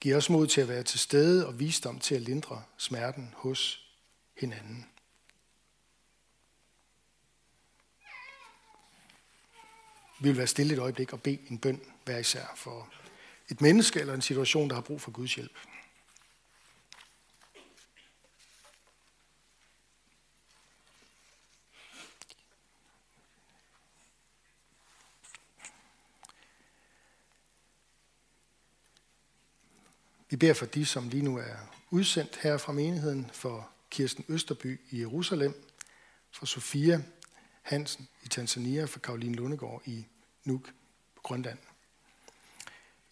Giv 0.00 0.16
os 0.16 0.30
mod 0.30 0.46
til 0.46 0.60
at 0.60 0.68
være 0.68 0.82
til 0.82 1.00
stede 1.00 1.46
og 1.46 1.58
visdom 1.58 1.98
til 1.98 2.14
at 2.14 2.22
lindre 2.22 2.62
smerten 2.76 3.34
hos 3.36 3.92
hinanden. 4.36 4.91
Vi 10.22 10.28
vil 10.28 10.36
være 10.38 10.46
stille 10.46 10.72
et 10.72 10.78
øjeblik 10.78 11.12
og 11.12 11.22
bede 11.22 11.38
en 11.50 11.58
bøn 11.58 11.80
hver 12.04 12.18
især 12.18 12.52
for 12.56 12.88
et 13.48 13.60
menneske 13.60 14.00
eller 14.00 14.14
en 14.14 14.22
situation, 14.22 14.68
der 14.68 14.74
har 14.74 14.82
brug 14.82 15.00
for 15.00 15.10
Guds 15.10 15.34
hjælp. 15.34 15.58
Vi 30.30 30.36
beder 30.36 30.54
for 30.54 30.66
de, 30.66 30.86
som 30.86 31.08
lige 31.08 31.22
nu 31.22 31.36
er 31.36 31.56
udsendt 31.90 32.36
her 32.36 32.58
fra 32.58 32.72
menigheden, 32.72 33.30
for 33.32 33.70
Kirsten 33.90 34.24
Østerby 34.28 34.80
i 34.90 35.00
Jerusalem, 35.00 35.54
for 36.30 36.46
Sofia 36.46 37.02
Hansen 37.62 38.08
i 38.22 38.28
Tanzania, 38.28 38.84
for 38.84 38.98
Karoline 38.98 39.34
Lundegård 39.34 39.82
i 39.86 40.06
Nuuk 40.44 40.72
på 41.14 41.22
Grønland. 41.22 41.58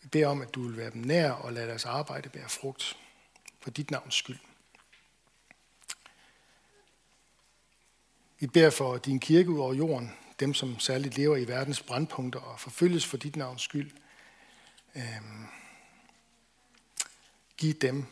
Vi 0.02 0.08
beder 0.08 0.26
om, 0.26 0.42
at 0.42 0.54
du 0.54 0.62
vil 0.62 0.76
være 0.76 0.90
dem 0.90 1.02
nær 1.02 1.30
og 1.30 1.52
lade 1.52 1.66
deres 1.66 1.84
arbejde 1.84 2.28
bære 2.28 2.48
frugt 2.48 2.96
for 3.60 3.70
dit 3.70 3.90
navns 3.90 4.14
skyld. 4.14 4.38
Vi 8.38 8.46
beder 8.46 8.70
for 8.70 8.98
din 8.98 9.20
kirke 9.20 9.50
ud 9.50 9.58
over 9.58 9.74
jorden, 9.74 10.12
dem 10.40 10.54
som 10.54 10.78
særligt 10.78 11.16
lever 11.16 11.36
i 11.36 11.48
verdens 11.48 11.82
brandpunkter 11.82 12.40
og 12.40 12.60
forfølges 12.60 13.06
for 13.06 13.16
dit 13.16 13.36
navns 13.36 13.62
skyld. 13.62 13.90
Øhm, 14.94 15.46
Giv 17.60 17.74
dem 17.74 18.06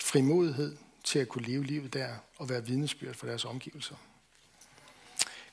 frimodighed 0.00 0.76
til 1.04 1.18
at 1.18 1.28
kunne 1.28 1.46
leve 1.46 1.64
livet 1.64 1.92
der 1.92 2.16
og 2.36 2.48
være 2.48 2.66
vidnesbyrd 2.66 3.14
for 3.14 3.26
deres 3.26 3.44
omgivelser. 3.44 3.96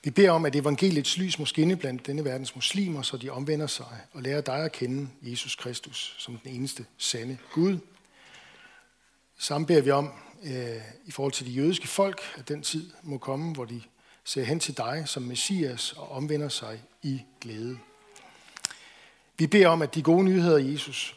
Vi 0.04 0.12
beder 0.12 0.32
om, 0.32 0.46
at 0.46 0.56
evangeliets 0.56 1.18
lys 1.18 1.40
må 1.40 1.46
skinne 1.46 1.76
blandt 1.76 2.08
denne 2.08 2.26
verdens 2.26 2.56
muslimer, 2.56 3.02
så 3.02 3.18
de 3.18 3.30
omvender 3.30 3.68
sig 3.68 4.00
og 4.14 4.22
lærer 4.22 4.42
dig 4.42 4.56
at 4.56 4.72
kende 4.72 5.10
Jesus 5.22 5.56
Kristus 5.56 6.16
som 6.18 6.38
den 6.38 6.56
eneste 6.56 6.86
sande 6.98 7.38
Gud. 7.54 7.78
Samme 9.38 9.68
beder 9.68 9.82
vi 9.82 9.92
om 9.92 10.12
øh, 10.44 10.82
i 11.06 11.12
forhold 11.12 11.34
til 11.34 11.46
de 11.46 11.52
jødiske 11.52 11.88
folk, 11.88 12.22
at 12.36 12.48
den 12.48 12.62
tid 12.62 12.92
må 13.04 13.18
komme, 13.18 13.54
hvor 13.54 13.66
de 13.66 13.82
ser 14.24 14.44
hen 14.44 14.60
til 14.60 14.78
dig 14.78 15.04
som 15.06 15.24
Messias 15.24 15.94
og 15.94 16.12
omvender 16.12 16.50
sig 16.50 16.84
i 17.02 17.22
glæde. 17.42 17.78
Vi 19.38 19.48
beder 19.48 19.68
om, 19.68 19.82
at 19.82 19.96
de 19.96 20.02
gode 20.02 20.24
nyheder, 20.24 20.58
Jesus, 20.58 21.16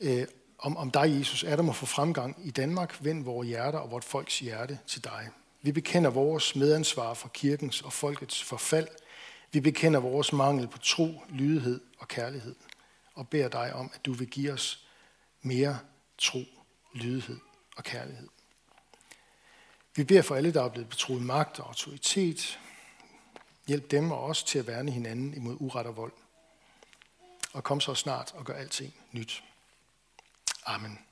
øh, 0.00 0.26
om, 0.58 0.76
om 0.76 0.90
dig, 0.90 1.18
Jesus, 1.18 1.44
er 1.44 1.56
der 1.56 1.62
må 1.62 1.72
få 1.72 1.86
fremgang 1.86 2.36
i 2.44 2.50
Danmark. 2.50 2.96
Vend 3.00 3.24
vores 3.24 3.48
hjerter 3.48 3.78
og 3.78 3.90
vort 3.90 4.04
folks 4.04 4.38
hjerte 4.38 4.78
til 4.86 5.04
dig. 5.04 5.28
Vi 5.66 5.72
bekender 5.72 6.10
vores 6.10 6.56
medansvar 6.56 7.14
for 7.14 7.28
kirkens 7.28 7.82
og 7.82 7.92
folkets 7.92 8.42
forfald. 8.42 8.88
Vi 9.52 9.60
bekender 9.60 10.00
vores 10.00 10.32
mangel 10.32 10.68
på 10.68 10.78
tro, 10.78 11.22
lydighed 11.28 11.80
og 11.98 12.08
kærlighed. 12.08 12.54
Og 13.14 13.28
beder 13.28 13.48
dig 13.48 13.72
om, 13.74 13.90
at 13.94 14.04
du 14.04 14.12
vil 14.12 14.28
give 14.28 14.52
os 14.52 14.86
mere 15.42 15.78
tro, 16.18 16.38
lydighed 16.94 17.38
og 17.76 17.84
kærlighed. 17.84 18.28
Vi 19.96 20.04
beder 20.04 20.22
for 20.22 20.34
alle, 20.34 20.54
der 20.54 20.62
er 20.62 20.68
blevet 20.68 20.88
betroet 20.88 21.22
magt 21.22 21.60
og 21.60 21.66
autoritet. 21.68 22.60
Hjælp 23.66 23.90
dem 23.90 24.10
og 24.10 24.24
os 24.24 24.44
til 24.44 24.58
at 24.58 24.66
værne 24.66 24.90
hinanden 24.90 25.34
imod 25.34 25.56
uret 25.60 25.86
og 25.86 25.96
vold 25.96 26.12
og 27.52 27.64
kom 27.64 27.80
så 27.80 27.94
snart 27.94 28.32
og 28.34 28.44
gør 28.44 28.54
alting 28.54 28.94
nyt. 29.12 29.44
Amen. 30.66 31.05